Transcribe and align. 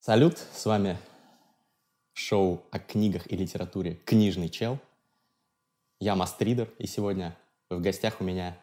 Салют, 0.00 0.38
с 0.38 0.64
вами 0.64 0.96
шоу 2.14 2.62
о 2.70 2.78
книгах 2.78 3.30
и 3.30 3.36
литературе 3.36 3.94
«Книжный 4.04 4.48
чел». 4.48 4.78
Я 5.98 6.14
Мастридер, 6.14 6.68
и 6.78 6.86
сегодня 6.86 7.36
в 7.68 7.80
гостях 7.80 8.20
у 8.20 8.24
меня 8.24 8.56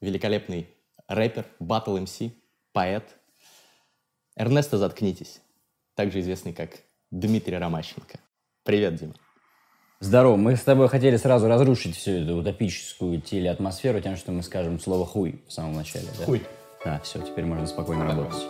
великолепный 0.00 0.68
рэпер, 1.08 1.44
батл 1.58 1.98
МС, 1.98 2.20
поэт 2.72 3.04
Эрнесто 4.36 4.78
«Заткнитесь», 4.78 5.40
также 5.96 6.20
известный 6.20 6.52
как 6.52 6.70
Дмитрий 7.10 7.58
Ромащенко. 7.58 8.20
Привет, 8.62 8.94
Дима. 8.94 9.14
Здорово. 9.98 10.36
Мы 10.36 10.56
с 10.56 10.62
тобой 10.62 10.88
хотели 10.88 11.16
сразу 11.16 11.48
разрушить 11.48 11.96
всю 11.96 12.12
эту 12.12 12.36
утопическую 12.36 13.20
телеатмосферу 13.20 14.00
тем, 14.00 14.16
что 14.16 14.30
мы 14.30 14.42
скажем 14.44 14.78
слово 14.78 15.04
«хуй» 15.04 15.42
в 15.48 15.52
самом 15.52 15.74
начале. 15.74 16.06
Да? 16.16 16.24
Хуй. 16.24 16.46
Да, 16.84 17.00
все, 17.00 17.20
теперь 17.20 17.44
можно 17.44 17.66
спокойно 17.66 18.04
работать. 18.06 18.42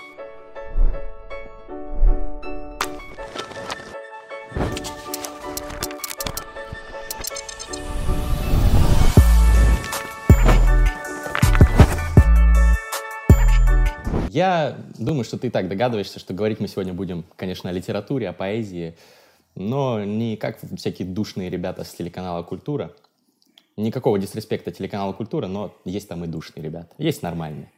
Я 14.35 14.77
думаю, 14.99 15.23
что 15.23 15.39
ты 15.39 15.47
и 15.47 15.51
так 15.51 15.69
догадываешься, 15.69 16.19
что 16.19 16.35
говорить 16.35 16.59
мы 16.59 16.67
сегодня 16.67 16.93
будем, 16.93 17.25
конечно, 17.37 17.71
о 17.71 17.73
литературе, 17.73 18.29
о 18.29 18.33
поэзии, 18.33 18.97
но 19.55 20.03
не 20.03 20.37
как 20.37 20.59
всякие 20.77 21.07
душные 21.07 21.51
ребята 21.51 21.85
с 21.85 21.95
телеканала 21.95 22.43
«Культура». 22.43 22.91
Никакого 23.77 24.19
дисреспекта 24.19 24.73
телеканала 24.73 25.13
«Культура», 25.13 25.47
но 25.47 25.73
есть 25.85 26.09
там 26.09 26.25
и 26.25 26.27
душные 26.27 26.65
ребята, 26.65 26.89
есть 26.99 27.23
нормальные. 27.23 27.71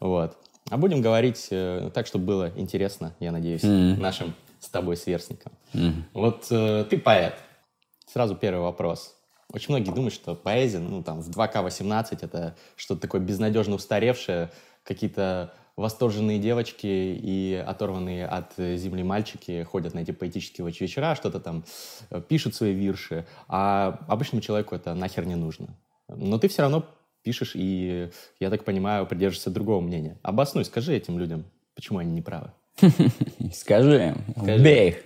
Вот. 0.00 0.36
А 0.70 0.76
будем 0.76 1.02
говорить 1.02 1.46
э, 1.52 1.92
так, 1.94 2.08
чтобы 2.08 2.24
было 2.24 2.52
интересно, 2.56 3.14
я 3.20 3.30
надеюсь, 3.30 3.62
Мгм. 3.62 4.00
нашим 4.00 4.34
с 4.58 4.68
тобой 4.70 4.96
сверстникам. 4.96 5.52
Мгм. 5.72 6.04
Вот 6.14 6.48
э, 6.50 6.84
ты 6.90 6.98
поэт. 6.98 7.34
Сразу 8.12 8.34
первый 8.34 8.62
вопрос. 8.62 9.14
Очень 9.52 9.74
многие 9.76 9.92
думают, 9.92 10.14
что 10.14 10.34
поэзия, 10.34 10.80
ну, 10.80 11.04
там, 11.04 11.20
в 11.22 11.30
2К18 11.30 12.18
это 12.22 12.56
что-то 12.74 13.02
такое 13.02 13.20
безнадежно 13.20 13.76
устаревшее, 13.76 14.50
какие-то 14.82 15.52
восторженные 15.76 16.38
девочки 16.38 16.86
и 16.86 17.54
оторванные 17.66 18.26
от 18.26 18.52
земли 18.56 19.02
мальчики 19.02 19.62
ходят 19.64 19.94
на 19.94 20.00
эти 20.00 20.10
поэтические 20.10 20.66
вечера, 20.66 21.14
что-то 21.14 21.40
там 21.40 21.64
э, 22.10 22.20
пишут 22.20 22.54
свои 22.54 22.72
вирши, 22.72 23.26
а 23.48 24.00
обычному 24.08 24.42
человеку 24.42 24.74
это 24.74 24.94
нахер 24.94 25.26
не 25.26 25.36
нужно. 25.36 25.68
Но 26.08 26.38
ты 26.38 26.48
все 26.48 26.62
равно 26.62 26.84
пишешь 27.22 27.52
и, 27.54 28.10
я 28.40 28.50
так 28.50 28.64
понимаю, 28.64 29.06
придерживаешься 29.06 29.50
другого 29.50 29.80
мнения. 29.80 30.18
Обоснуй, 30.22 30.64
скажи 30.64 30.94
этим 30.94 31.18
людям, 31.18 31.44
почему 31.74 31.98
они 31.98 32.12
не 32.12 32.22
правы. 32.22 32.50
Скажи, 33.52 34.14
Скажи. 34.36 34.62
бей 34.62 34.88
их. 34.88 34.96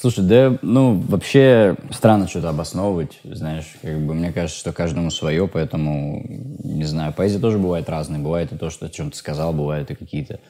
Слушай, 0.00 0.24
да, 0.24 0.58
ну, 0.60 1.00
вообще 1.08 1.76
странно 1.92 2.26
что-то 2.26 2.48
обосновывать, 2.48 3.20
знаешь, 3.22 3.76
как 3.80 3.96
бы 4.00 4.14
мне 4.14 4.32
кажется, 4.32 4.58
что 4.58 4.72
каждому 4.72 5.10
свое, 5.10 5.46
поэтому, 5.46 6.20
не 6.64 6.82
знаю, 6.82 7.12
поэзия 7.12 7.38
тоже 7.38 7.58
бывает 7.58 7.88
разной. 7.88 8.18
Бывает 8.18 8.52
и 8.52 8.56
то, 8.56 8.70
что 8.70 8.86
о 8.86 8.88
чем 8.88 9.12
ты 9.12 9.16
сказал, 9.16 9.52
бывают 9.52 9.92
и 9.92 9.94
какие-то 9.94 10.40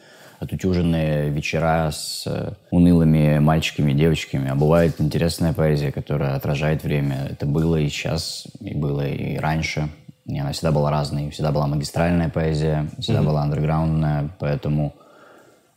отутюженные 0.40 1.28
вечера 1.28 1.90
с 1.92 2.24
э, 2.26 2.52
унылыми 2.70 3.38
мальчиками 3.38 3.92
и 3.92 3.94
девочками, 3.94 4.50
а 4.50 4.54
бывает 4.54 4.98
интересная 4.98 5.52
поэзия, 5.52 5.92
которая 5.92 6.36
отражает 6.36 6.82
время. 6.82 7.28
Это 7.30 7.44
было 7.44 7.76
и 7.76 7.88
сейчас, 7.90 8.46
и 8.60 8.74
было 8.74 9.06
и 9.06 9.36
раньше. 9.36 9.90
И 10.24 10.38
она 10.38 10.52
всегда 10.52 10.72
была 10.72 10.90
разной. 10.90 11.30
Всегда 11.30 11.52
была 11.52 11.66
магистральная 11.66 12.30
поэзия, 12.30 12.88
всегда 12.98 13.22
была 13.22 13.42
андерграундная, 13.42 14.30
поэтому 14.40 14.94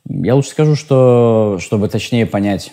я 0.05 0.35
лучше 0.35 0.51
скажу, 0.51 0.75
что 0.75 1.57
чтобы 1.59 1.89
точнее 1.89 2.25
понять 2.25 2.71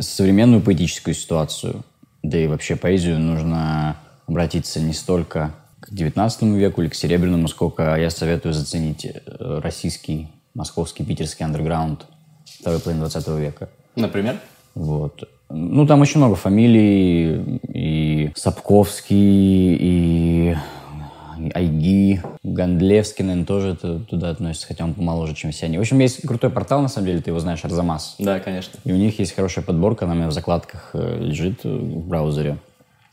современную 0.00 0.62
поэтическую 0.62 1.14
ситуацию, 1.14 1.84
да 2.22 2.38
и 2.38 2.46
вообще 2.46 2.76
поэзию, 2.76 3.18
нужно 3.18 3.96
обратиться 4.26 4.80
не 4.80 4.92
столько 4.92 5.54
к 5.80 5.92
XIX 5.92 6.56
веку 6.56 6.82
или 6.82 6.88
к 6.88 6.94
Серебряному, 6.94 7.48
сколько 7.48 7.94
я 7.96 8.10
советую 8.10 8.52
заценить 8.52 9.04
э, 9.04 9.60
российский, 9.62 10.28
московский, 10.54 11.04
питерский 11.04 11.44
андерграунд 11.44 12.06
второй 12.44 12.80
половины 12.80 13.08
20 13.08 13.28
века. 13.38 13.68
Например? 13.94 14.40
Вот. 14.74 15.28
Ну, 15.48 15.86
там 15.86 16.00
очень 16.00 16.18
много 16.18 16.34
фамилий. 16.34 17.60
И 17.72 18.32
Сапковский, 18.34 19.76
и 19.78 20.56
Айги, 21.54 22.22
Гандлевский, 22.42 23.24
наверное, 23.24 23.46
тоже 23.46 23.76
туда 23.76 24.30
относится, 24.30 24.66
хотя 24.66 24.84
он 24.84 24.94
помоложе, 24.94 25.34
чем 25.34 25.50
все 25.52 25.66
они. 25.66 25.78
В 25.78 25.80
общем, 25.80 25.98
есть 26.00 26.26
крутой 26.26 26.50
портал, 26.50 26.82
на 26.82 26.88
самом 26.88 27.06
деле, 27.08 27.20
ты 27.20 27.30
его 27.30 27.38
знаешь, 27.40 27.64
Арзамас. 27.64 28.16
Да, 28.18 28.40
конечно. 28.40 28.78
И 28.84 28.92
у 28.92 28.96
них 28.96 29.18
есть 29.18 29.34
хорошая 29.34 29.64
подборка, 29.64 30.04
она 30.04 30.14
у 30.14 30.16
меня 30.16 30.28
в 30.28 30.32
закладках 30.32 30.90
э, 30.94 31.18
лежит 31.20 31.60
э, 31.64 31.68
в 31.68 32.06
браузере. 32.08 32.58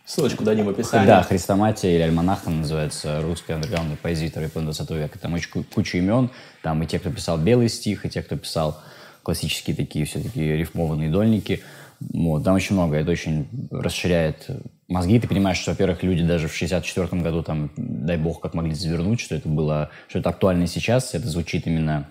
Ссылочку 0.05 0.43
дадим 0.43 0.65
в 0.65 0.69
описании. 0.69 1.07
Да, 1.07 1.23
Хрестоматия 1.23 1.91
или 1.95 2.01
Альманаха 2.01 2.49
называется 2.49 3.21
русская 3.21 3.53
андерграундная 3.53 3.97
поэзия 4.01 4.27
второй 4.29 4.49
половины 4.49 4.73
20 4.73 4.91
века. 4.91 5.17
Там 5.19 5.33
очень 5.33 5.49
ку- 5.49 5.63
куча 5.73 5.97
имен. 5.99 6.29
Там 6.61 6.83
и 6.83 6.85
те, 6.85 6.99
кто 6.99 7.09
писал 7.09 7.37
белый 7.37 7.69
стих, 7.69 8.05
и 8.05 8.09
те, 8.09 8.21
кто 8.21 8.35
писал 8.35 8.77
классические 9.23 9.75
такие 9.75 10.03
все-таки 10.05 10.41
рифмованные 10.41 11.09
дольники. 11.09 11.61
Вот, 12.11 12.43
там 12.43 12.55
очень 12.55 12.75
много. 12.75 12.97
Это 12.97 13.11
очень 13.11 13.47
расширяет 13.71 14.49
мозги. 14.87 15.19
Ты 15.19 15.27
понимаешь, 15.27 15.57
что, 15.57 15.71
во-первых, 15.71 16.03
люди 16.03 16.25
даже 16.25 16.47
в 16.47 16.55
64 16.55 17.21
году, 17.21 17.43
там, 17.43 17.71
дай 17.77 18.17
бог, 18.17 18.41
как 18.41 18.53
могли 18.53 18.73
завернуть, 18.73 19.19
что 19.19 19.35
это 19.35 19.47
было, 19.47 19.89
что 20.07 20.19
это 20.19 20.29
актуально 20.29 20.67
сейчас. 20.67 21.13
Это 21.13 21.27
звучит 21.27 21.67
именно 21.67 22.09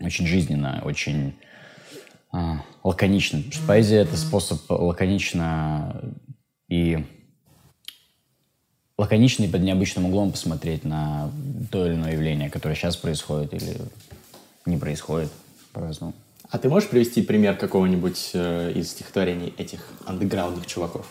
очень 0.00 0.26
жизненно, 0.26 0.82
очень 0.84 1.34
а, 2.32 2.62
лаконично. 2.84 3.38
Потому 3.38 3.52
что 3.52 3.66
поэзия— 3.66 3.96
это 3.98 4.16
способ 4.16 4.60
лаконично 4.70 6.02
и 6.68 7.04
лаконично 8.98 9.44
и 9.44 9.48
под 9.48 9.62
необычным 9.62 10.06
углом 10.06 10.32
посмотреть 10.32 10.84
на 10.84 11.30
то 11.70 11.86
или 11.86 11.94
иное 11.94 12.12
явление, 12.12 12.50
которое 12.50 12.74
сейчас 12.74 12.96
происходит 12.96 13.54
или 13.54 13.76
не 14.64 14.76
происходит 14.76 15.30
по-разному. 15.72 16.14
А 16.50 16.58
ты 16.58 16.68
можешь 16.68 16.88
привести 16.88 17.22
пример 17.22 17.56
какого-нибудь 17.56 18.30
э, 18.34 18.72
из 18.74 18.90
стихотворений 18.90 19.52
этих 19.58 19.80
андеграундных 20.04 20.66
чуваков? 20.66 21.06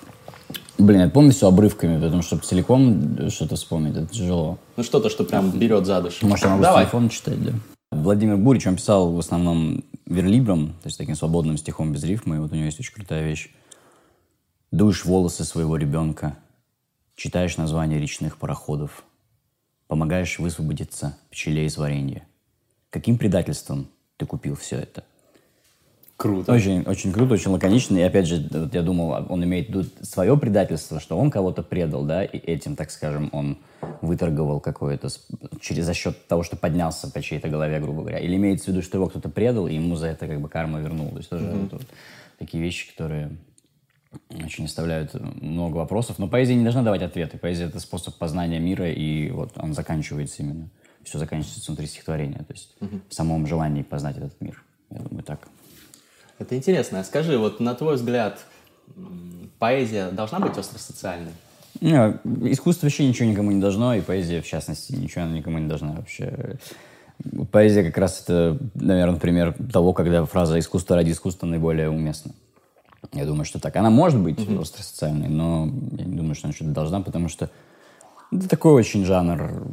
Блин, 0.78 1.02
я 1.02 1.10
помню 1.10 1.32
все 1.32 1.48
обрывками, 1.48 2.00
потому 2.02 2.22
что 2.22 2.38
целиком 2.38 3.30
что-то 3.30 3.56
вспомнить, 3.56 3.96
это 3.96 4.08
тяжело. 4.08 4.58
Ну 4.76 4.84
что-то, 4.84 5.10
что 5.10 5.24
прям 5.24 5.52
берет 5.52 5.86
за 5.86 6.02
душу. 6.02 6.28
Может, 6.28 6.46
я 6.46 6.52
могу 6.52 6.64
Давай. 6.64 6.84
с 6.84 6.88
телефона 6.88 7.10
читать, 7.10 7.44
да? 7.44 7.52
Владимир 7.92 8.38
Бурич, 8.38 8.68
он 8.68 8.76
писал 8.76 9.12
в 9.14 9.20
основном 9.20 9.84
верлибром, 10.06 10.70
то 10.84 10.88
есть 10.88 10.98
таким 10.98 11.16
свободным 11.16 11.58
стихом 11.58 11.94
без 11.94 12.04
рифмы, 12.04 12.36
и 12.36 12.40
вот 12.40 12.52
у 12.52 12.56
него 12.56 12.66
есть 12.66 12.80
очень 12.80 12.94
крутая 12.94 13.26
вещь. 13.26 13.52
Дуешь 14.72 15.06
волосы 15.06 15.46
своего 15.46 15.78
ребенка, 15.78 16.38
читаешь 17.16 17.58
названия 17.58 18.00
речных 18.00 18.38
пароходов, 18.38 19.04
помогаешь 19.88 20.40
высвободиться 20.40 21.18
пчеле 21.32 21.66
из 21.66 21.78
варенья. 21.78 22.28
Каким 22.90 23.18
предательством 23.18 23.88
ты 24.18 24.26
купил 24.26 24.56
все 24.56 24.78
это? 24.78 25.04
Круто. 26.18 26.54
Очень, 26.54 26.84
очень 26.84 27.12
круто, 27.12 27.34
очень 27.34 27.52
лаконично. 27.52 27.98
И 27.98 28.02
опять 28.02 28.26
же, 28.26 28.48
вот 28.50 28.74
я 28.74 28.82
думал, 28.82 29.26
он 29.28 29.44
имеет 29.44 29.68
в 29.68 29.70
виду 29.70 29.84
свое 30.02 30.38
предательство, 30.38 31.02
что 31.02 31.18
он 31.18 31.30
кого-то 31.30 31.62
предал, 31.62 32.06
да, 32.06 32.24
и 32.24 32.38
этим, 32.38 32.78
так 32.78 32.90
скажем, 32.90 33.30
он 33.34 33.58
выторговал 34.02 34.62
какое-то 34.62 35.10
через 35.60 35.86
за 35.86 35.94
счет 35.94 36.28
того, 36.28 36.44
что 36.44 36.56
поднялся 36.56 37.12
по 37.12 37.22
чьей-то 37.22 37.50
голове, 37.50 37.80
грубо 37.82 38.02
говоря. 38.02 38.20
Или 38.20 38.38
имеется 38.38 38.66
в 38.66 38.68
виду, 38.70 38.82
что 38.82 38.98
его 38.98 39.08
кто-то 39.08 39.28
предал, 39.28 39.68
и 39.68 39.76
ему 39.76 39.98
за 39.98 40.08
это 40.08 40.26
как 40.26 40.40
бы 40.40 40.48
карма 40.48 40.80
вернул. 40.80 41.10
То 41.10 41.18
есть 41.18 41.30
тоже 41.30 41.46
вот- 41.48 41.74
вот 41.74 41.88
такие 42.40 42.64
вещи, 42.64 42.92
которые 42.92 43.36
очень 44.44 44.64
оставляют 44.66 45.14
много 45.42 45.76
вопросов. 45.76 46.18
Но 46.18 46.30
поэзия 46.30 46.56
не 46.56 46.64
должна 46.64 46.82
давать 46.82 47.02
ответы. 47.02 47.38
Поэзия— 47.38 47.66
это 47.66 47.82
способ 47.82 48.16
познания 48.16 48.60
мира, 48.60 48.90
и 48.90 49.30
вот 49.32 49.52
он 49.58 49.74
заканчивается 49.74 50.44
именно. 50.44 50.70
Все 51.04 51.20
заканчивается 51.20 51.68
внутри 51.68 51.88
стихотворения. 51.88 52.40
То 52.40 52.54
есть 52.54 52.74
в 52.80 53.14
самом 53.14 53.46
желании 53.48 53.84
познать 53.84 54.16
этот 54.18 54.40
мир. 54.40 54.64
Я 54.92 55.00
думаю, 55.00 55.24
так. 55.24 55.50
Это 56.40 56.56
интересно. 56.56 57.00
А 57.00 57.04
Скажи, 57.04 57.38
вот 57.38 57.60
на 57.60 57.76
твой 57.76 57.96
взгляд, 57.96 58.40
поэзия 59.60 60.10
должна 60.12 60.40
быть 60.40 60.58
остросоциальной? 60.58 61.32
Не, 61.82 62.18
искусство 62.52 62.86
вообще 62.86 63.08
ничего 63.08 63.30
никому 63.30 63.52
не 63.52 63.60
должно, 63.60 63.94
и 63.96 64.02
поэзия, 64.02 64.42
в 64.42 64.48
частности, 64.48 64.94
ничего 64.94 65.26
никому 65.26 65.60
не 65.60 65.68
должна 65.68 65.92
вообще. 65.94 66.58
Поэзия 67.52 67.84
как 67.84 67.98
раз 67.98 68.22
это, 68.24 68.58
наверное, 68.76 69.20
пример 69.20 69.56
того, 69.72 69.94
когда 69.94 70.26
фраза 70.26 70.60
«искусство 70.60 70.96
ради 70.96 71.12
искусства» 71.12 71.48
наиболее 71.48 71.90
уместна. 71.90 72.32
Я 73.14 73.26
думаю, 73.26 73.46
что 73.46 73.60
так. 73.60 73.76
Она 73.76 73.90
может 73.90 74.20
быть 74.20 74.38
остросоциальной, 74.40 75.30
но 75.30 75.70
я 75.98 76.06
не 76.06 76.16
думаю, 76.16 76.36
что 76.36 76.48
она 76.48 76.54
что-то 76.54 76.72
должна, 76.72 77.02
потому 77.02 77.30
что 77.30 77.50
это 78.32 78.50
такой 78.50 78.74
очень 78.74 79.06
жанр. 79.06 79.68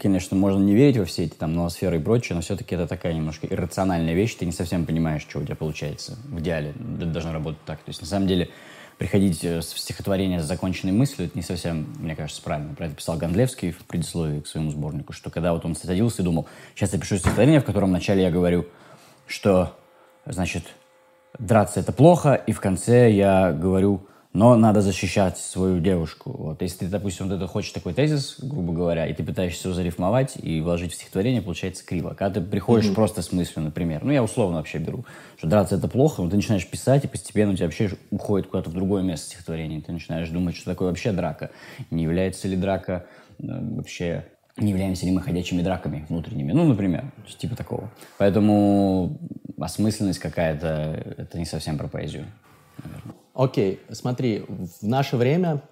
Конечно, 0.00 0.36
можно 0.36 0.60
не 0.60 0.74
верить 0.74 0.96
во 0.96 1.04
все 1.04 1.24
эти 1.24 1.34
там 1.34 1.54
ноосферы 1.54 1.98
и 1.98 2.02
прочее, 2.02 2.34
но 2.34 2.42
все-таки 2.42 2.74
это 2.74 2.88
такая 2.88 3.12
немножко 3.12 3.46
иррациональная 3.46 4.14
вещь. 4.14 4.34
Ты 4.34 4.44
не 4.44 4.52
совсем 4.52 4.84
понимаешь, 4.84 5.22
что 5.22 5.38
у 5.38 5.44
тебя 5.44 5.54
получается. 5.54 6.18
В 6.24 6.40
идеале 6.40 6.74
это 6.96 7.06
должно 7.06 7.32
работать 7.32 7.64
так. 7.64 7.78
То 7.78 7.90
есть, 7.90 8.00
на 8.00 8.06
самом 8.08 8.26
деле, 8.26 8.50
приходить 8.98 9.44
э, 9.44 9.60
в 9.60 9.62
стихотворение 9.62 10.40
с 10.40 10.44
законченной 10.44 10.92
мыслью, 10.92 11.28
это 11.28 11.38
не 11.38 11.42
совсем, 11.42 11.86
мне 12.00 12.16
кажется, 12.16 12.42
правильно. 12.42 12.74
Про 12.74 12.86
это 12.86 12.96
писал 12.96 13.16
Гондлевский 13.16 13.70
в 13.70 13.78
предисловии 13.84 14.40
к 14.40 14.48
своему 14.48 14.72
сборнику, 14.72 15.12
что 15.12 15.30
когда 15.30 15.52
вот 15.54 15.64
он 15.64 15.76
садился 15.76 16.22
и 16.22 16.24
думал, 16.24 16.48
сейчас 16.74 16.92
я 16.92 16.98
пишу 16.98 17.16
стихотворение, 17.16 17.60
в 17.60 17.64
котором 17.64 17.90
вначале 17.90 18.22
я 18.22 18.30
говорю, 18.30 18.66
что, 19.26 19.76
значит, 20.26 20.64
драться 21.38 21.78
это 21.78 21.92
плохо, 21.92 22.34
и 22.34 22.52
в 22.52 22.60
конце 22.60 23.10
я 23.12 23.52
говорю, 23.52 24.06
но 24.32 24.54
надо 24.56 24.80
защищать 24.80 25.38
свою 25.38 25.80
девушку. 25.80 26.30
Вот. 26.30 26.62
Если 26.62 26.78
ты, 26.78 26.86
допустим, 26.86 27.28
вот 27.28 27.34
это 27.34 27.46
хочешь 27.48 27.72
такой 27.72 27.94
тезис, 27.94 28.36
грубо 28.38 28.72
говоря, 28.72 29.06
и 29.06 29.12
ты 29.12 29.24
пытаешься 29.24 29.68
его 29.68 29.74
зарифмовать 29.74 30.36
и 30.40 30.60
вложить 30.60 30.92
в 30.92 30.94
стихотворение, 30.94 31.42
получается 31.42 31.84
криво. 31.84 32.10
Когда 32.10 32.40
ты 32.40 32.46
приходишь 32.46 32.86
mm-hmm. 32.86 32.94
просто 32.94 33.22
с 33.22 33.32
мыслью, 33.32 33.64
например, 33.64 34.04
ну 34.04 34.12
я 34.12 34.22
условно 34.22 34.58
вообще 34.58 34.78
беру, 34.78 35.04
что 35.36 35.48
драться 35.48 35.76
это 35.76 35.88
плохо, 35.88 36.22
но 36.22 36.30
ты 36.30 36.36
начинаешь 36.36 36.66
писать, 36.66 37.04
и 37.04 37.08
постепенно 37.08 37.52
у 37.52 37.56
тебя 37.56 37.66
вообще 37.66 37.90
уходит 38.10 38.46
куда-то 38.48 38.70
в 38.70 38.72
другое 38.72 39.02
место 39.02 39.26
стихотворения. 39.26 39.80
Ты 39.80 39.92
начинаешь 39.92 40.28
думать, 40.28 40.54
что 40.54 40.66
такое 40.66 40.88
вообще 40.88 41.10
драка. 41.10 41.50
Не 41.90 42.04
является 42.04 42.46
ли 42.46 42.56
драка 42.56 43.06
э, 43.40 43.44
вообще 43.46 44.26
не 44.56 44.70
являемся 44.70 45.06
ли 45.06 45.12
мы 45.12 45.22
ходячими 45.22 45.62
драками 45.62 46.04
внутренними. 46.08 46.52
Ну, 46.52 46.66
например, 46.66 47.12
типа 47.38 47.56
такого. 47.56 47.90
Поэтому 48.18 49.18
осмысленность 49.58 50.18
какая-то, 50.18 51.14
это 51.16 51.38
не 51.38 51.46
совсем 51.46 51.78
про 51.78 51.88
поэзию, 51.88 52.26
наверное. 52.84 53.19
Окей, 53.34 53.80
смотри, 53.90 54.44
в 54.48 54.86
наше 54.86 55.16
время 55.16 55.62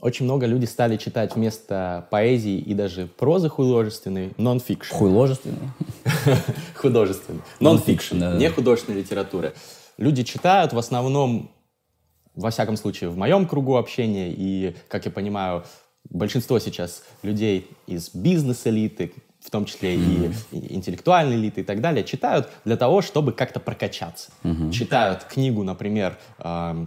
очень 0.00 0.24
много 0.24 0.46
людей 0.46 0.66
стали 0.66 0.96
читать 0.96 1.34
вместо 1.34 2.06
поэзии 2.10 2.58
и 2.58 2.74
даже 2.74 3.06
прозы 3.06 3.48
художественной 3.48 4.32
нон-фикшн. 4.36 4.94
Художественный? 4.94 5.68
Художественный. 6.74 7.40
Нон-фикшн, 7.60 8.36
не 8.36 8.50
художественной 8.50 9.00
литературы. 9.00 9.54
Люди 9.96 10.22
читают 10.22 10.72
в 10.72 10.78
основном, 10.78 11.50
во 12.34 12.50
всяком 12.50 12.76
случае, 12.76 13.08
в 13.08 13.16
моем 13.16 13.46
кругу 13.46 13.76
общения, 13.76 14.30
и, 14.30 14.76
как 14.88 15.06
я 15.06 15.10
понимаю, 15.10 15.64
большинство 16.10 16.58
сейчас 16.58 17.02
людей 17.22 17.68
из 17.86 18.10
бизнес-элиты, 18.14 19.14
в 19.46 19.50
том 19.50 19.64
числе 19.64 19.94
mm-hmm. 19.94 20.34
и 20.50 20.74
интеллектуальной 20.74 21.36
элиты 21.36 21.60
и 21.60 21.64
так 21.64 21.80
далее, 21.80 22.04
читают 22.04 22.50
для 22.64 22.76
того, 22.76 23.00
чтобы 23.00 23.32
как-то 23.32 23.60
прокачаться. 23.60 24.30
Mm-hmm. 24.42 24.72
Читают 24.72 25.24
книгу, 25.24 25.62
например, 25.62 26.18
э, 26.38 26.86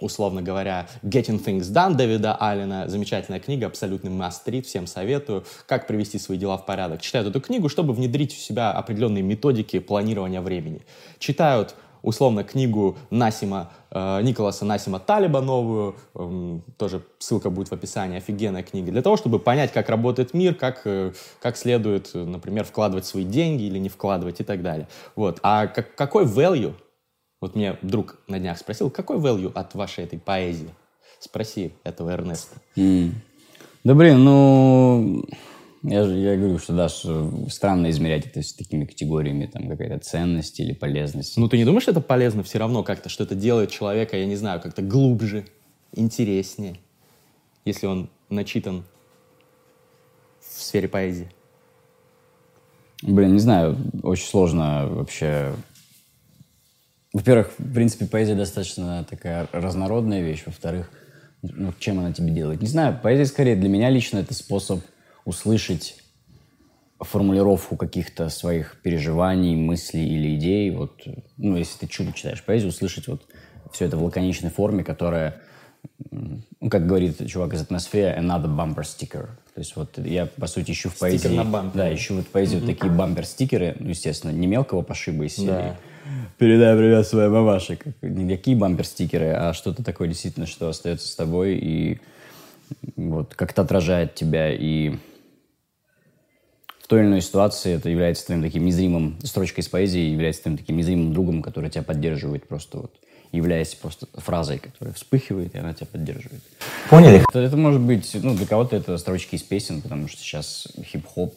условно 0.00 0.42
говоря, 0.42 0.86
Getting 1.02 1.44
Things 1.44 1.72
Done 1.72 1.94
Дэвида 1.94 2.36
Аллена, 2.36 2.88
замечательная 2.88 3.40
книга, 3.40 3.66
абсолютный 3.66 4.10
must-read, 4.10 4.66
всем 4.66 4.86
советую, 4.86 5.44
как 5.66 5.86
привести 5.86 6.18
свои 6.18 6.38
дела 6.38 6.56
в 6.56 6.66
порядок. 6.66 7.00
Читают 7.00 7.28
эту 7.28 7.40
книгу, 7.40 7.68
чтобы 7.68 7.92
внедрить 7.92 8.32
в 8.32 8.40
себя 8.40 8.72
определенные 8.72 9.22
методики 9.22 9.78
планирования 9.78 10.40
времени. 10.40 10.82
Читают 11.18 11.74
условно 12.02 12.44
книгу 12.44 12.96
Насима, 13.10 13.70
э, 13.90 14.22
Николаса 14.22 14.64
Насима 14.64 14.98
Талиба 14.98 15.40
новую, 15.40 15.96
э, 16.14 16.58
тоже 16.76 17.02
ссылка 17.18 17.50
будет 17.50 17.68
в 17.68 17.72
описании, 17.72 18.18
офигенная 18.18 18.62
книга, 18.62 18.90
для 18.92 19.02
того, 19.02 19.16
чтобы 19.16 19.38
понять, 19.38 19.72
как 19.72 19.88
работает 19.88 20.34
мир, 20.34 20.54
как, 20.54 20.82
э, 20.84 21.12
как 21.40 21.56
следует, 21.56 22.10
например, 22.14 22.64
вкладывать 22.64 23.06
свои 23.06 23.24
деньги 23.24 23.64
или 23.64 23.78
не 23.78 23.88
вкладывать 23.88 24.40
и 24.40 24.44
так 24.44 24.62
далее. 24.62 24.88
Вот. 25.16 25.38
А 25.42 25.66
как, 25.66 25.94
какой 25.94 26.24
value, 26.24 26.74
вот 27.40 27.54
мне 27.54 27.78
друг 27.82 28.16
на 28.26 28.38
днях 28.38 28.58
спросил, 28.58 28.90
какой 28.90 29.18
value 29.18 29.52
от 29.54 29.74
вашей 29.74 30.04
этой 30.04 30.18
поэзии? 30.18 30.70
Спроси 31.20 31.72
этого 31.84 32.10
Эрнеста. 32.10 32.56
Mm. 32.76 33.10
Да 33.84 33.94
блин, 33.94 34.24
ну 34.24 35.24
я, 35.82 36.04
же, 36.04 36.16
я 36.16 36.36
говорю, 36.36 36.58
что 36.58 36.74
да, 36.74 36.88
что 36.88 37.48
странно 37.48 37.90
измерять 37.90 38.26
это 38.26 38.42
с 38.42 38.52
такими 38.52 38.84
категориями, 38.84 39.46
там 39.46 39.68
какая-то 39.68 39.98
ценность 39.98 40.58
или 40.60 40.72
полезность. 40.72 41.36
Ну, 41.36 41.48
ты 41.48 41.56
не 41.56 41.64
думаешь, 41.64 41.82
что 41.82 41.92
это 41.92 42.00
полезно 42.00 42.42
все 42.42 42.58
равно 42.58 42.82
как-то, 42.82 43.08
что 43.08 43.24
это 43.24 43.34
делает 43.34 43.70
человека, 43.70 44.16
я 44.16 44.26
не 44.26 44.36
знаю, 44.36 44.60
как-то 44.60 44.82
глубже, 44.82 45.46
интереснее, 45.94 46.78
если 47.64 47.86
он 47.86 48.10
начитан 48.28 48.84
в 50.40 50.62
сфере 50.62 50.88
поэзии? 50.88 51.30
Блин, 53.02 53.34
не 53.34 53.40
знаю, 53.40 53.76
очень 54.02 54.26
сложно 54.26 54.88
вообще... 54.88 55.54
Во-первых, 57.12 57.52
в 57.56 57.72
принципе, 57.72 58.06
поэзия 58.06 58.34
достаточно 58.34 59.06
такая 59.08 59.48
разнородная 59.52 60.20
вещь. 60.20 60.42
Во-вторых, 60.44 60.90
ну, 61.42 61.72
чем 61.78 62.00
она 62.00 62.12
тебе 62.12 62.32
делает? 62.32 62.60
Не 62.60 62.68
знаю, 62.68 62.98
поэзия 63.00 63.24
скорее 63.24 63.56
для 63.56 63.68
меня 63.68 63.88
лично 63.88 64.18
это 64.18 64.34
способ 64.34 64.80
услышать 65.28 65.96
формулировку 66.98 67.76
каких-то 67.76 68.30
своих 68.30 68.80
переживаний, 68.82 69.54
мыслей 69.54 70.08
или 70.08 70.34
идей. 70.36 70.70
Вот, 70.70 71.02
ну, 71.36 71.56
если 71.56 71.80
ты 71.80 71.86
чудо 71.86 72.12
читаешь 72.14 72.42
поэзию, 72.42 72.70
услышать 72.70 73.08
вот 73.08 73.26
все 73.70 73.84
это 73.84 73.98
в 73.98 74.02
лаконичной 74.04 74.48
форме, 74.48 74.82
которая, 74.82 75.42
ну, 76.10 76.40
как 76.70 76.86
говорит 76.86 77.28
чувак 77.28 77.52
из 77.52 77.60
атмосферы, 77.60 78.18
another 78.18 78.46
bumper 78.46 78.80
sticker. 78.80 79.28
То 79.54 79.58
есть 79.60 79.76
вот 79.76 79.98
я, 79.98 80.24
по 80.24 80.46
сути, 80.46 80.70
ищу 80.70 80.88
в 80.88 80.98
поэзии... 80.98 81.28
на 81.28 81.44
бампер. 81.44 81.76
Да, 81.76 81.94
ищу 81.94 82.14
вот 82.14 82.24
в 82.24 82.28
поэзии 82.28 82.56
mm-hmm. 82.56 82.60
вот 82.60 82.74
такие 82.74 82.92
бампер-стикеры, 82.92 83.76
ну, 83.80 83.90
естественно, 83.90 84.30
не 84.30 84.46
мелкого 84.46 84.80
пошиба 84.80 85.26
из 85.26 85.34
серии. 85.36 85.46
Да. 85.46 85.76
Передай 86.38 86.74
привет 86.74 87.06
своей 87.06 87.28
мамаше. 87.28 87.78
Не 88.00 88.34
какие 88.34 88.54
бампер-стикеры, 88.54 89.32
а 89.32 89.52
что-то 89.52 89.84
такое 89.84 90.08
действительно, 90.08 90.46
что 90.46 90.68
остается 90.68 91.06
с 91.06 91.14
тобой 91.14 91.58
и 91.58 92.00
вот 92.96 93.34
как-то 93.34 93.62
отражает 93.62 94.14
тебя 94.14 94.50
и 94.54 94.96
той 96.88 97.00
или 97.00 97.06
иной 97.06 97.20
ситуации 97.20 97.74
это 97.74 97.90
является 97.90 98.26
твоим 98.26 98.42
таким 98.42 98.64
незримым, 98.64 99.18
строчкой 99.22 99.62
из 99.62 99.68
поэзии 99.68 100.00
является 100.00 100.42
твоим 100.42 100.56
таким 100.56 100.76
незримым 100.78 101.12
другом, 101.12 101.42
который 101.42 101.70
тебя 101.70 101.82
поддерживает 101.82 102.48
просто 102.48 102.78
вот, 102.78 102.94
являясь 103.30 103.74
просто 103.74 104.08
фразой, 104.14 104.58
которая 104.58 104.94
вспыхивает, 104.94 105.54
и 105.54 105.58
она 105.58 105.74
тебя 105.74 105.86
поддерживает. 105.86 106.42
Поняли? 106.88 107.22
Это, 107.28 107.40
это 107.40 107.56
может 107.58 107.82
быть, 107.82 108.16
ну, 108.22 108.34
для 108.34 108.46
кого-то 108.46 108.74
это 108.74 108.96
строчки 108.96 109.34
из 109.34 109.42
песен, 109.42 109.82
потому 109.82 110.08
что 110.08 110.20
сейчас 110.20 110.66
хип-хоп 110.82 111.34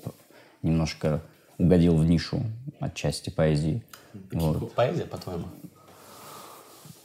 немножко 0.64 1.22
угодил 1.58 1.98
в 1.98 2.06
нишу 2.06 2.44
отчасти 2.80 3.30
поэзии. 3.30 3.84
Вот. 4.32 4.74
Поэзия, 4.74 5.04
по-твоему? 5.04 5.48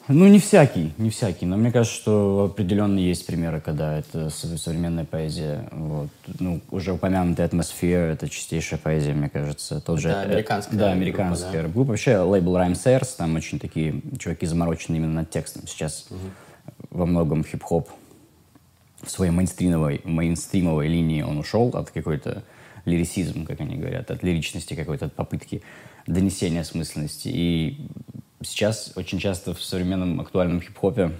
Ну, 0.08 0.28
не 0.28 0.38
всякий, 0.38 0.92
не 0.98 1.10
всякий. 1.10 1.46
Но 1.46 1.56
мне 1.56 1.72
кажется, 1.72 1.96
что 1.96 2.44
определенно 2.44 2.98
есть 2.98 3.26
примеры, 3.26 3.60
когда 3.60 3.98
это 3.98 4.30
современная 4.30 5.04
поэзия. 5.04 5.68
Вот. 5.72 6.08
Ну, 6.38 6.60
уже 6.70 6.92
упомянутая 6.92 7.46
атмосфера, 7.46 8.12
это 8.12 8.28
чистейшая 8.28 8.78
поэзия, 8.78 9.14
мне 9.14 9.28
кажется. 9.28 9.80
Тот 9.80 9.98
это 9.98 10.08
же, 10.08 10.14
американская 10.14 10.78
Да, 10.78 10.92
американская 10.92 11.50
группа, 11.50 11.68
да? 11.68 11.72
группа. 11.74 11.90
Вообще, 11.90 12.18
лейбл 12.18 12.56
Rhyme 12.56 12.74
Sayers, 12.74 13.16
там 13.16 13.34
очень 13.34 13.58
такие 13.58 14.00
чуваки 14.18 14.46
заморочены 14.46 14.96
именно 14.96 15.14
над 15.14 15.30
текстом. 15.30 15.66
Сейчас 15.66 16.06
угу. 16.10 16.18
во 16.90 17.06
многом 17.06 17.44
хип-хоп 17.44 17.90
в 19.02 19.10
своей 19.10 19.32
мейнстримовой, 19.32 20.00
мейнстримовой 20.04 20.88
линии 20.88 21.22
он 21.22 21.38
ушел 21.38 21.70
от 21.74 21.90
какой-то 21.90 22.44
лирисизм, 22.84 23.44
как 23.44 23.60
они 23.60 23.76
говорят, 23.76 24.10
от 24.10 24.22
лиричности 24.22 24.74
какой-то, 24.74 25.06
от 25.06 25.14
попытки 25.14 25.62
донесения 26.06 26.62
смысленности. 26.62 27.28
И 27.28 27.88
сейчас 28.42 28.92
очень 28.96 29.18
часто 29.18 29.54
в 29.54 29.62
современном 29.62 30.20
актуальном 30.20 30.60
хип-хопе, 30.60 31.12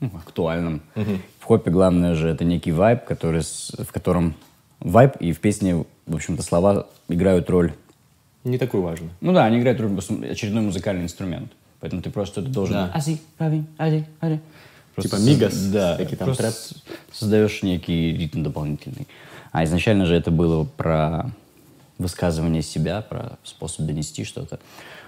ну, 0.00 0.10
актуальном 0.16 0.82
uh-huh. 0.94 1.16
хип-хопе 1.38 1.70
главное 1.70 2.14
же 2.14 2.28
это 2.28 2.44
некий 2.44 2.72
вайб, 2.72 3.04
который, 3.04 3.42
в 3.42 3.92
котором 3.92 4.34
вайб 4.80 5.16
и 5.20 5.32
в 5.32 5.40
песне, 5.40 5.84
в 6.06 6.14
общем-то, 6.14 6.42
слова 6.42 6.86
играют 7.08 7.48
роль. 7.50 7.72
Не 8.44 8.58
такую 8.58 8.82
важную. 8.82 9.10
Ну 9.20 9.32
да, 9.32 9.46
они 9.46 9.58
играют 9.58 9.80
роль 9.80 9.98
очередной 10.30 10.62
музыкальный 10.62 11.04
инструмент. 11.04 11.50
Поэтому 11.80 12.02
ты 12.02 12.10
просто 12.10 12.40
это 12.40 12.50
должен... 12.50 12.74
Да. 12.74 12.90
Ази, 12.94 13.20
ази, 13.38 13.64
ази, 13.78 14.06
ази. 14.20 14.40
Просто 14.94 15.16
типа 15.16 15.28
мигас, 15.28 15.66
да, 15.66 15.94
всякий 15.96 16.16
там 16.16 16.34
трэп. 16.34 16.54
Создаешь 17.12 17.62
некий 17.62 18.16
ритм 18.16 18.42
дополнительный. 18.42 19.08
А 19.52 19.64
изначально 19.64 20.06
же 20.06 20.14
это 20.14 20.30
было 20.30 20.64
про 20.64 21.30
высказывание 21.98 22.62
себя, 22.62 23.02
про 23.02 23.38
способ 23.44 23.86
донести 23.86 24.24
что-то. 24.24 24.58